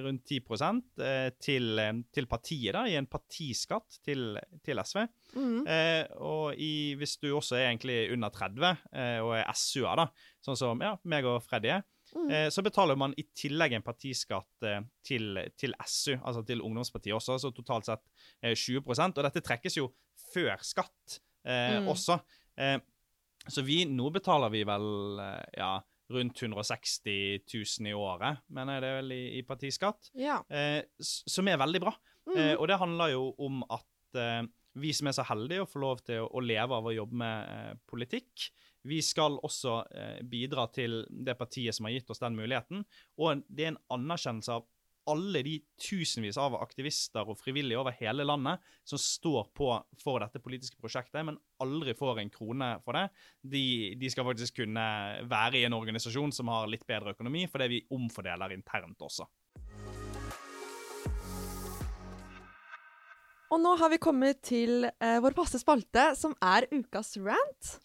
rundt 0.04 0.24
10 0.28 0.40
eh, 1.04 1.28
til, 1.40 1.80
til 2.14 2.28
partiet, 2.30 2.72
da, 2.76 2.77
i 2.86 2.94
en 2.98 3.06
partiskatt 3.10 3.98
til, 4.04 4.38
til 4.64 4.78
SV. 4.84 5.00
Mm. 5.34 5.66
Eh, 5.66 6.04
og 6.22 6.54
i, 6.54 6.94
hvis 7.00 7.16
du 7.18 7.30
også 7.34 7.56
er 7.58 7.70
egentlig 7.72 8.12
under 8.14 8.30
30 8.30 8.68
eh, 8.92 9.18
og 9.24 9.34
er 9.40 9.50
SU-er, 9.58 9.96
da, 10.04 10.06
sånn 10.44 10.56
som 10.60 10.80
ja, 10.84 10.94
meg 11.04 11.24
og 11.26 11.42
Freddy 11.42 11.74
er, 11.78 11.82
Mm. 12.16 12.30
eh, 12.32 12.46
så 12.48 12.62
betaler 12.64 12.96
man 12.96 13.12
i 13.20 13.22
tillegg 13.36 13.74
en 13.76 13.82
partiskatt 13.84 14.64
eh, 14.64 14.78
til, 15.04 15.42
til 15.60 15.74
SU, 15.84 16.14
altså 16.16 16.40
til 16.48 16.62
ungdomspartiet 16.64 17.12
også, 17.12 17.34
så 17.42 17.50
totalt 17.52 17.84
sett 17.84 18.00
eh, 18.40 18.54
20% 18.56 19.18
Og 19.20 19.26
dette 19.26 19.42
trekkes 19.44 19.76
jo 19.76 19.90
før 20.32 20.56
skatt 20.64 21.18
eh, 21.44 21.82
Mm. 21.82 21.90
også. 21.92 22.16
Eh, 22.56 22.78
så 23.44 23.60
vi, 23.62 23.82
nå 23.84 24.08
betaler 24.16 24.48
vi 24.56 24.62
vel 24.64 25.20
eh, 25.20 25.44
ja, 25.60 25.74
rundt 26.08 26.40
160 26.40 27.44
000 27.44 27.90
i 27.92 27.92
året, 27.92 28.40
mener 28.56 28.78
jeg 28.78 28.82
det 28.86 28.88
er 28.88 28.98
vel 29.02 29.12
i, 29.12 29.22
i 29.38 29.42
partiskatt, 29.44 30.08
Ja. 30.16 30.38
eh, 30.48 30.80
som 31.04 31.48
er 31.52 31.60
veldig 31.60 31.80
bra. 31.84 31.92
Mm. 32.28 32.38
Eh, 32.38 32.54
og 32.56 32.68
det 32.70 32.80
handler 32.80 33.14
jo 33.14 33.28
om 33.44 33.62
at 33.66 34.20
eh, 34.20 34.42
vi 34.78 34.94
som 34.94 35.10
er 35.10 35.16
så 35.16 35.26
heldige 35.26 35.64
å 35.64 35.68
få 35.68 35.82
lov 35.82 36.02
til 36.06 36.22
å, 36.22 36.30
å 36.30 36.44
leve 36.44 36.76
av 36.76 36.88
å 36.88 36.94
jobbe 36.94 37.18
med 37.18 37.52
eh, 37.52 37.76
politikk, 37.88 38.48
vi 38.88 39.00
skal 39.04 39.38
også 39.44 39.76
eh, 39.90 40.18
bidra 40.24 40.68
til 40.72 41.02
det 41.10 41.36
partiet 41.38 41.76
som 41.76 41.88
har 41.88 41.96
gitt 41.96 42.10
oss 42.12 42.22
den 42.22 42.36
muligheten. 42.38 42.84
Og 43.20 43.42
det 43.48 43.66
er 43.66 43.72
en 43.74 43.82
anerkjennelse 43.98 44.54
av 44.54 44.68
alle 45.08 45.40
de 45.42 45.54
tusenvis 45.80 46.36
av 46.40 46.56
aktivister 46.58 47.28
og 47.28 47.38
frivillige 47.40 47.78
over 47.80 47.94
hele 47.96 48.26
landet 48.28 48.60
som 48.84 49.00
står 49.00 49.48
på 49.56 49.70
for 50.02 50.20
dette 50.20 50.42
politiske 50.44 50.76
prosjektet, 50.80 51.22
men 51.24 51.38
aldri 51.64 51.94
får 51.96 52.20
en 52.20 52.32
krone 52.32 52.68
for 52.84 52.98
det. 52.98 53.06
De, 53.40 53.64
de 53.98 54.10
skal 54.12 54.26
faktisk 54.28 54.60
kunne 54.60 54.84
være 55.30 55.62
i 55.62 55.64
en 55.68 55.76
organisasjon 55.78 56.34
som 56.36 56.52
har 56.52 56.68
litt 56.68 56.84
bedre 56.88 57.16
økonomi, 57.16 57.46
fordi 57.48 57.70
vi 57.72 57.84
omfordeler 57.96 58.52
internt 58.56 59.00
også. 59.08 59.24
Og 63.48 63.60
nå 63.62 63.74
har 63.80 63.92
vi 63.92 64.00
kommet 64.02 64.42
til 64.44 64.88
eh, 64.90 65.18
vår 65.24 65.36
faste 65.36 65.60
spalte, 65.60 66.10
som 66.18 66.34
er 66.44 66.68
ukas 66.72 67.16
rant. 67.22 67.76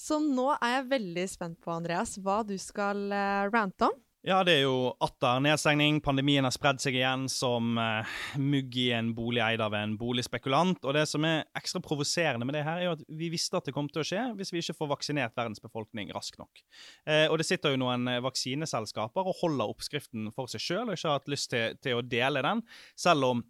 Så 0.00 0.16
nå 0.22 0.48
er 0.56 0.78
jeg 0.78 0.92
veldig 0.94 1.26
spent 1.28 1.58
på, 1.60 1.72
Andreas, 1.74 2.16
hva 2.24 2.40
du 2.46 2.56
skal 2.60 3.10
eh, 3.12 3.50
rante 3.52 3.90
om. 3.90 3.98
Ja, 4.20 4.42
det 4.44 4.58
er 4.58 4.66
jo 4.66 4.90
atter 5.00 5.38
nedstengning. 5.40 6.02
Pandemien 6.04 6.44
har 6.44 6.52
spredd 6.52 6.80
seg 6.82 6.98
igjen 6.98 7.22
som 7.32 7.78
eh, 7.80 8.16
mugg 8.36 8.74
i 8.76 8.90
en 8.92 9.14
bolig 9.16 9.40
eid 9.40 9.62
av 9.64 9.72
en 9.78 9.94
boligspekulant. 10.00 10.82
Og 10.84 10.96
det 10.96 11.06
som 11.08 11.24
er 11.24 11.46
ekstra 11.56 11.80
provoserende 11.84 12.44
med 12.44 12.58
det 12.58 12.66
her, 12.66 12.82
er 12.82 12.88
jo 12.90 12.96
at 12.98 13.04
vi 13.16 13.30
visste 13.32 13.56
at 13.56 13.68
det 13.68 13.72
kom 13.76 13.88
til 13.88 14.02
å 14.02 14.04
skje 14.04 14.26
hvis 14.36 14.52
vi 14.52 14.60
ikke 14.60 14.76
får 14.76 14.90
vaksinert 14.92 15.36
verdens 15.40 15.64
befolkning 15.64 16.12
raskt 16.12 16.36
nok. 16.40 16.64
Eh, 17.08 17.26
og 17.30 17.38
det 17.40 17.48
sitter 17.48 17.72
jo 17.72 17.80
noen 17.80 18.08
eh, 18.12 18.20
vaksineselskaper 18.24 19.24
og 19.24 19.40
holder 19.40 19.72
oppskriften 19.72 20.28
for 20.36 20.52
seg 20.52 20.66
sjøl 20.66 20.84
og 20.90 20.98
ikke 20.98 21.08
har 21.08 21.22
hatt 21.22 21.32
lyst 21.32 21.52
til, 21.54 21.80
til 21.80 21.96
å 21.96 22.04
dele 22.04 22.44
den, 22.44 22.60
selv 23.00 23.30
om 23.30 23.42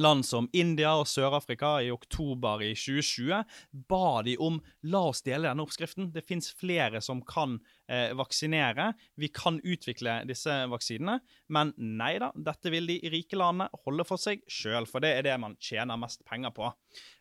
Land 0.00 0.24
som 0.24 0.46
India 0.56 0.94
og 0.96 1.04
Sør-Afrika 1.10 1.74
i 1.84 1.90
oktober 1.92 2.62
i 2.64 2.70
2020 2.72 3.42
ba 3.90 4.22
de 4.24 4.38
om 4.40 4.56
la 4.88 5.02
oss 5.10 5.20
dele 5.26 5.50
denne 5.50 5.64
oppskriften. 5.66 6.08
Det 6.14 6.24
fins 6.24 6.48
flere 6.56 7.02
som 7.04 7.20
kan 7.28 7.58
eh, 7.90 8.14
vaksinere. 8.16 8.92
Vi 9.20 9.28
kan 9.34 9.60
utvikle 9.60 10.22
disse 10.28 10.54
vaksinene. 10.72 11.18
Men 11.52 11.74
nei 11.76 12.14
da, 12.22 12.30
dette 12.32 12.72
vil 12.72 12.88
de 12.88 12.98
rike 13.12 13.36
landene 13.36 13.68
holde 13.84 14.06
for 14.08 14.20
seg 14.20 14.40
sjøl, 14.48 14.88
for 14.88 15.04
det 15.04 15.12
er 15.18 15.28
det 15.28 15.36
man 15.42 15.58
tjener 15.60 16.00
mest 16.00 16.24
penger 16.28 16.54
på. 16.56 16.72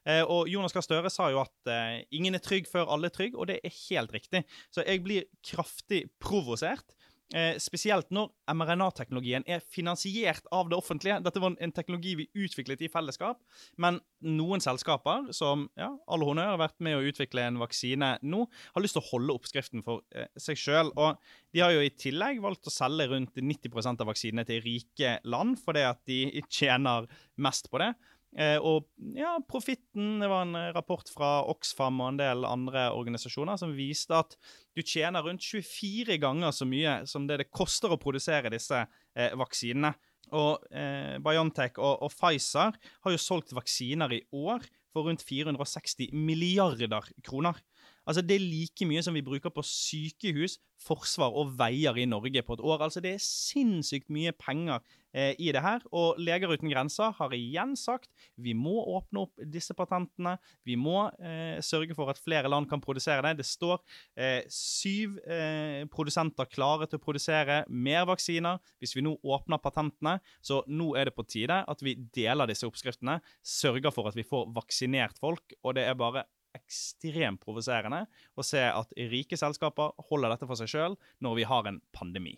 Eh, 0.08 0.24
og 0.24 0.48
Jonas 0.52 0.76
Gahr 0.76 0.88
Støre 0.88 1.12
sa 1.12 1.28
jo 1.34 1.44
at 1.44 1.72
eh, 1.72 2.02
ingen 2.16 2.40
er 2.40 2.46
trygg 2.46 2.72
før 2.72 2.88
alle 2.96 3.12
er 3.12 3.18
trygg, 3.18 3.36
og 3.36 3.52
det 3.52 3.60
er 3.60 3.80
helt 3.90 4.16
riktig. 4.16 4.46
Så 4.72 4.88
jeg 4.88 5.04
blir 5.04 5.28
kraftig 5.44 6.06
provosert. 6.24 6.96
Eh, 7.32 7.56
spesielt 7.63 8.10
når 8.12 8.28
mRNA-teknologien 8.52 9.46
er 9.48 9.62
finansiert 9.63 10.48
av 10.52 10.67
det 10.72 10.76
offentlige. 10.76 11.22
Dette 11.24 11.39
var 11.39 11.56
en, 11.56 11.72
teknologi 11.72 12.17
vi 12.20 12.26
utviklet 12.36 12.84
i 12.84 12.89
fellesskap, 12.91 13.39
men 13.80 14.02
noen 14.28 14.63
selskaper, 14.63 15.30
som 15.36 15.63
ja, 15.80 15.94
alle 16.12 16.28
honnør 16.28 16.52
har 16.54 16.60
vært 16.60 16.84
med 16.84 16.98
å 16.98 17.06
utvikle 17.08 17.46
en 17.48 17.62
vaksine 17.62 18.13
nå, 18.22 18.44
har 18.76 18.84
lyst 18.84 18.98
til 19.00 19.04
å 19.04 19.10
holde 19.13 19.38
oppskriften 19.39 19.86
for 19.86 20.04
eh, 20.12 20.28
seg 20.36 20.60
sjøl. 20.60 20.91
Og 21.00 21.22
de 21.56 21.63
har 21.63 21.72
jo 21.72 21.86
i 21.86 21.94
tillegg 21.96 22.44
valgt 22.44 22.67
å 22.67 22.76
selge 22.76 23.08
rundt 23.13 23.39
90% 23.39 24.04
av 24.04 24.12
vaksinene 24.12 24.48
til 24.48 24.63
rike 24.65 25.17
land, 25.24 25.56
fordi 25.63 25.88
at 25.88 26.04
de 26.12 26.22
tjener 26.52 27.08
mest 27.39 27.72
på 27.72 27.80
det. 27.80 27.94
Eh, 28.32 28.56
og 28.63 28.88
ja, 29.12 29.34
profitten 29.44 30.22
Det 30.22 30.28
var 30.32 30.46
en 30.46 30.56
eh, 30.56 30.70
rapport 30.72 31.10
fra 31.12 31.41
Oxfam 31.52 31.98
og 32.00 32.13
en 32.13 32.20
del 32.22 32.46
andre 32.48 32.86
organisasjoner 32.96 33.60
som 33.60 33.74
viste 33.76 34.15
at 34.15 34.38
du 34.72 34.80
tjener 34.80 35.26
rundt 35.26 35.44
24 35.44 36.15
ganger 36.22 36.56
så 36.56 36.67
mye 36.67 37.02
som 37.12 37.26
det 37.28 37.41
det 37.41 37.50
koster 37.52 37.91
å 37.91 38.00
produsere 38.00 38.54
disse 38.54 38.86
eh, 38.86 39.36
vaksinene. 39.36 39.91
Og 40.38 40.63
eh, 40.72 41.17
BioNTech 41.20 41.76
og, 41.82 42.06
og 42.08 42.13
Pfizer 42.13 42.78
har 42.80 43.15
jo 43.15 43.20
solgt 43.20 43.52
vaksiner 43.58 44.15
i 44.15 44.24
år 44.32 44.63
for 44.96 45.08
rundt 45.08 45.24
460 45.28 46.15
milliarder 46.15 47.12
kroner. 47.26 47.60
Altså 48.08 48.22
Det 48.26 48.36
er 48.36 48.46
like 48.46 48.88
mye 48.90 49.04
som 49.06 49.14
vi 49.14 49.24
bruker 49.26 49.54
på 49.54 49.64
sykehus, 49.66 50.58
forsvar 50.82 51.36
og 51.38 51.52
veier 51.60 51.98
i 52.02 52.08
Norge 52.10 52.42
på 52.42 52.58
et 52.58 52.64
år. 52.66 52.82
Altså 52.88 53.02
Det 53.04 53.14
er 53.14 53.22
sinnssykt 53.22 54.10
mye 54.10 54.34
penger 54.34 54.80
eh, 55.14 55.36
i 55.38 55.52
det 55.54 55.62
her. 55.62 55.84
Og 55.94 56.18
Leger 56.18 56.50
uten 56.50 56.72
grenser 56.72 57.14
har 57.18 57.36
igjen 57.38 57.76
sagt 57.78 58.10
vi 58.42 58.56
må 58.58 58.82
åpne 58.96 59.26
opp 59.26 59.46
disse 59.54 59.76
patentene. 59.78 60.38
Vi 60.66 60.76
må 60.80 61.06
eh, 61.22 61.62
sørge 61.62 61.96
for 61.98 62.10
at 62.10 62.22
flere 62.22 62.50
land 62.50 62.70
kan 62.70 62.82
produsere 62.82 63.22
det. 63.28 63.38
Det 63.44 63.48
står 63.48 63.78
eh, 64.18 64.42
syv 64.50 65.20
eh, 65.26 65.86
produsenter 65.92 66.50
klare 66.50 66.90
til 66.90 66.98
å 66.98 67.06
produsere 67.06 67.62
mer 67.70 68.08
vaksiner 68.10 68.58
hvis 68.82 68.98
vi 68.98 69.06
nå 69.06 69.18
åpner 69.22 69.62
patentene. 69.62 70.18
Så 70.42 70.64
nå 70.68 70.96
er 70.98 71.10
det 71.12 71.18
på 71.18 71.28
tide 71.30 71.62
at 71.62 71.86
vi 71.86 72.00
deler 72.16 72.50
disse 72.50 72.66
oppskriftene, 72.66 73.20
sørger 73.46 73.94
for 73.94 74.10
at 74.10 74.18
vi 74.18 74.26
får 74.26 74.50
vaksinert 74.56 75.22
folk. 75.22 75.54
Og 75.62 75.78
det 75.78 75.86
er 75.86 76.00
bare 76.00 76.26
ekstremt 76.58 77.42
provoserende 77.44 78.06
å 78.36 78.46
se 78.46 78.64
at 78.68 78.96
rike 79.12 79.40
selskaper 79.40 79.94
holder 80.10 80.36
dette 80.36 80.50
for 80.50 80.60
seg 80.60 80.72
sjøl 80.72 80.98
når 81.24 81.38
vi 81.40 81.48
har 81.48 81.70
en 81.70 81.82
pandemi. 81.96 82.36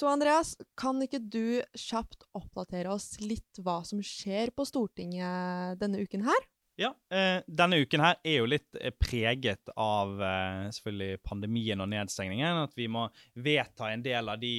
Så 0.00 0.08
Andreas, 0.08 0.54
kan 0.80 0.96
ikke 1.04 1.18
du 1.20 1.60
kjapt 1.76 2.24
oppdatere 2.32 2.88
oss 2.94 3.18
litt 3.20 3.58
hva 3.60 3.82
som 3.84 4.00
skjer 4.00 4.48
på 4.56 4.64
Stortinget 4.64 5.76
denne 5.82 6.00
uken 6.00 6.24
her? 6.24 6.46
Ja, 6.80 6.94
eh, 7.12 7.42
Denne 7.44 7.76
uken 7.82 8.00
her 8.00 8.16
er 8.24 8.38
jo 8.38 8.46
litt 8.48 8.76
eh, 8.80 8.94
preget 8.96 9.68
av 9.76 10.14
eh, 10.24 10.68
selvfølgelig 10.72 11.18
pandemien 11.28 11.82
og 11.84 11.90
nedstengningen. 11.92 12.62
At 12.62 12.72
vi 12.78 12.86
må 12.88 13.02
vedta 13.36 13.90
en 13.92 14.04
del 14.04 14.30
av 14.32 14.40
de 14.40 14.54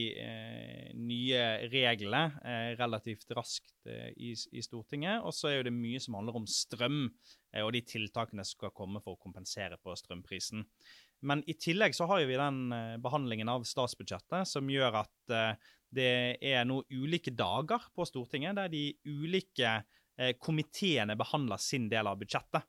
nye 1.02 1.42
reglene 1.72 2.76
relativt 2.78 3.32
raskt 3.34 3.90
i, 4.22 4.36
Stortinget. 4.62 5.24
Og 5.26 5.34
så 5.34 5.50
er 5.50 5.56
jo 5.58 5.68
det 5.72 5.74
mye 5.74 6.02
som 6.04 6.20
handler 6.20 6.38
om 6.38 6.46
strøm 6.46 7.08
og 7.64 7.72
de 7.74 7.82
tiltakene 7.90 8.46
som 8.46 8.60
skal 8.60 8.76
komme 8.78 9.02
for 9.02 9.18
å 9.18 9.22
kompensere 9.22 9.80
på 9.82 9.96
strømprisen. 9.98 10.68
Men 11.26 11.42
i 11.50 11.56
tillegg 11.58 11.98
så 11.98 12.06
har 12.10 12.22
vi 12.30 12.38
den 12.38 12.68
eh, 12.76 13.00
behandlingen 13.02 13.50
av 13.50 13.66
statsbudsjettet 13.66 14.50
som 14.50 14.70
gjør 14.70 15.02
at 15.02 15.34
det 15.92 16.38
er 16.38 16.64
noen 16.70 16.86
ulike 16.94 17.34
dager 17.36 17.90
på 17.98 18.06
Stortinget 18.08 18.56
der 18.62 18.70
de 18.72 18.86
ulike 19.10 19.74
komiteene 20.40 21.16
behandler 21.18 21.62
sin 21.62 21.88
del 21.90 22.08
av 22.08 22.20
budsjettet. 22.20 22.68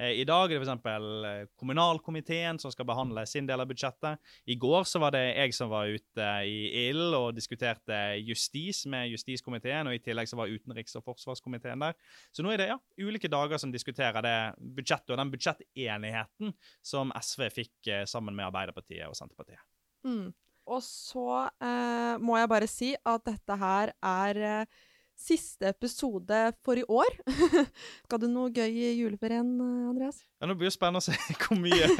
Eh, 0.00 0.20
I 0.22 0.24
dag 0.24 0.52
er 0.52 0.62
det 0.62 0.64
f.eks. 0.64 0.86
Eh, 1.28 1.48
kommunalkomiteen 1.60 2.58
som 2.62 2.72
skal 2.72 2.86
behandle 2.88 3.26
sin 3.28 3.48
del 3.48 3.60
av 3.60 3.68
budsjettet. 3.68 4.20
I 4.48 4.56
går 4.60 4.86
så 4.88 5.00
var 5.02 5.12
det 5.14 5.22
jeg 5.26 5.54
som 5.56 5.70
var 5.72 5.90
ute 5.92 6.28
i 6.48 6.86
ild 6.86 7.16
og 7.18 7.34
diskuterte 7.36 7.98
justis 8.24 8.86
med 8.90 9.10
justiskomiteen, 9.12 9.90
og 9.90 9.96
i 9.96 10.02
tillegg 10.02 10.30
så 10.30 10.38
var 10.40 10.52
utenriks- 10.52 10.96
og 10.96 11.04
forsvarskomiteen 11.10 11.84
der. 11.84 11.98
Så 12.32 12.44
nå 12.44 12.54
er 12.54 12.62
det 12.62 12.70
ja, 12.72 12.78
ulike 13.02 13.30
dager 13.30 13.60
som 13.60 13.74
diskuterer 13.74 14.24
det 14.24 14.36
budsjettet 14.78 15.12
og 15.12 15.20
den 15.20 15.34
budsjettenigheten 15.34 16.54
som 16.80 17.12
SV 17.20 17.48
fikk 17.60 17.90
eh, 17.92 18.06
sammen 18.08 18.36
med 18.36 18.48
Arbeiderpartiet 18.48 19.08
og 19.10 19.18
Senterpartiet. 19.18 19.60
Mm. 20.06 20.30
Og 20.70 20.80
så 20.86 21.26
eh, 21.60 22.14
må 22.22 22.38
jeg 22.38 22.52
bare 22.52 22.70
si 22.70 22.94
at 22.94 23.26
dette 23.26 23.56
her 23.60 23.92
er 24.00 24.40
eh, 24.46 24.80
siste 25.20 25.68
episode 25.70 26.38
for 26.64 26.80
i 26.80 26.84
år. 26.88 27.10
Skal 28.06 28.22
du 28.22 28.26
noe 28.32 28.50
gøy 28.54 28.70
i 28.72 28.92
juleferien, 28.98 29.50
eh, 29.60 29.88
Andreas? 29.90 30.22
Ja, 30.40 30.48
Nå 30.48 30.56
blir 30.58 30.70
det 30.70 30.74
spennende 30.74 31.02
å 31.02 31.04
se 31.04 31.16
hvor 31.44 31.60
mye 31.60 31.90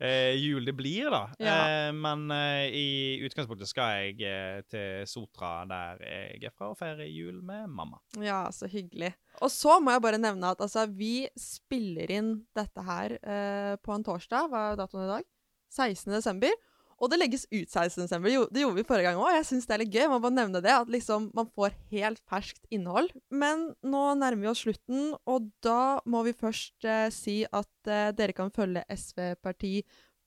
eh, 0.00 0.32
jul 0.40 0.64
det 0.66 0.74
blir, 0.78 1.10
da. 1.12 1.22
Ja. 1.42 1.56
Eh, 1.68 1.90
men 1.96 2.26
eh, 2.34 2.64
i 2.72 2.86
utgangspunktet 3.26 3.70
skal 3.70 4.06
jeg 4.06 4.24
eh, 4.24 4.60
til 4.72 5.04
Sotra, 5.10 5.52
der 5.68 6.00
jeg 6.06 6.48
er 6.48 6.54
fra, 6.56 6.72
og 6.72 6.80
feire 6.80 7.08
jul 7.10 7.42
med 7.44 7.68
mamma. 7.72 8.00
Ja, 8.22 8.46
så 8.54 8.70
hyggelig. 8.70 9.12
Og 9.44 9.52
så 9.52 9.76
må 9.84 9.92
jeg 9.92 10.04
bare 10.06 10.20
nevne 10.22 10.54
at 10.56 10.62
altså, 10.64 10.86
vi 10.88 11.26
spiller 11.36 12.10
inn 12.16 12.32
dette 12.56 12.86
her 12.86 13.18
eh, 13.20 13.74
på 13.84 13.92
en 13.94 14.06
torsdag. 14.06 14.48
Hva 14.52 14.70
er 14.72 14.80
datoen 14.80 15.04
i 15.04 15.12
dag? 15.18 15.28
16. 15.76 16.08
desember. 16.14 16.52
Og 16.96 17.10
det 17.12 17.18
legges 17.20 17.44
ut 17.50 17.68
16.12. 17.68 18.48
det 18.54 18.62
gjorde 18.62 18.78
vi 18.78 18.86
forrige 18.88 19.10
gang 19.10 19.20
òg. 19.20 19.34
Jeg 19.34 19.46
syns 19.50 19.68
det 19.68 19.74
er 19.76 19.82
litt 19.82 19.92
gøy. 19.92 20.06
Man 20.14 20.22
må 20.24 20.30
nevne 20.32 20.62
det, 20.64 20.72
at 20.72 20.90
liksom 20.92 21.28
man 21.36 21.50
får 21.52 21.76
helt 21.92 22.22
ferskt 22.30 22.64
innhold. 22.72 23.10
Men 23.28 23.68
nå 23.84 24.02
nærmer 24.16 24.46
vi 24.46 24.50
oss 24.52 24.64
slutten, 24.64 25.10
og 25.28 25.50
da 25.64 26.00
må 26.08 26.24
vi 26.26 26.32
først 26.36 26.88
eh, 26.88 27.08
si 27.12 27.42
at 27.44 27.90
eh, 27.92 28.12
dere 28.16 28.36
kan 28.36 28.52
følge 28.54 28.86
SV 28.88 29.34
Parti 29.44 29.80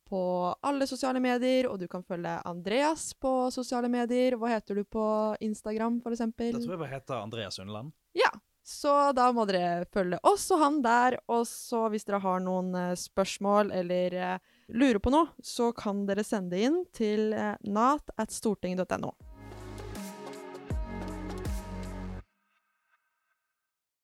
på 0.10 0.22
alle 0.66 0.88
sosiale 0.90 1.22
medier, 1.22 1.68
og 1.70 1.80
du 1.82 1.88
kan 1.90 2.04
følge 2.06 2.36
Andreas 2.50 3.12
på 3.22 3.32
sosiale 3.54 3.90
medier. 3.90 4.38
Hva 4.38 4.54
heter 4.56 4.82
du 4.82 4.86
på 4.86 5.06
Instagram, 5.46 6.02
eksempel? 6.10 6.54
Det 6.56 6.64
tror 6.66 6.78
jeg 6.78 6.84
bare 6.84 6.96
heter 6.96 7.18
Andreas 7.22 7.60
Underland. 7.62 7.94
Ja, 8.18 8.32
så 8.66 9.12
da 9.18 9.30
må 9.34 9.46
dere 9.50 9.86
følge 9.94 10.20
oss 10.30 10.50
og 10.54 10.62
han 10.64 10.80
der. 10.86 11.20
Og 11.32 11.46
så 11.50 11.88
hvis 11.94 12.06
dere 12.06 12.22
har 12.22 12.42
noen 12.46 12.74
eh, 12.78 12.96
spørsmål 12.98 13.74
eller 13.82 14.18
eh, 14.18 14.56
lurer 14.74 15.00
på 15.00 15.14
noe, 15.14 15.32
så 15.44 15.72
kan 15.76 16.06
dere 16.10 16.26
sende 16.26 16.56
det 16.56 16.68
inn 16.70 16.84
til 16.96 17.34
eh, 17.34 17.56
nat. 19.02 19.29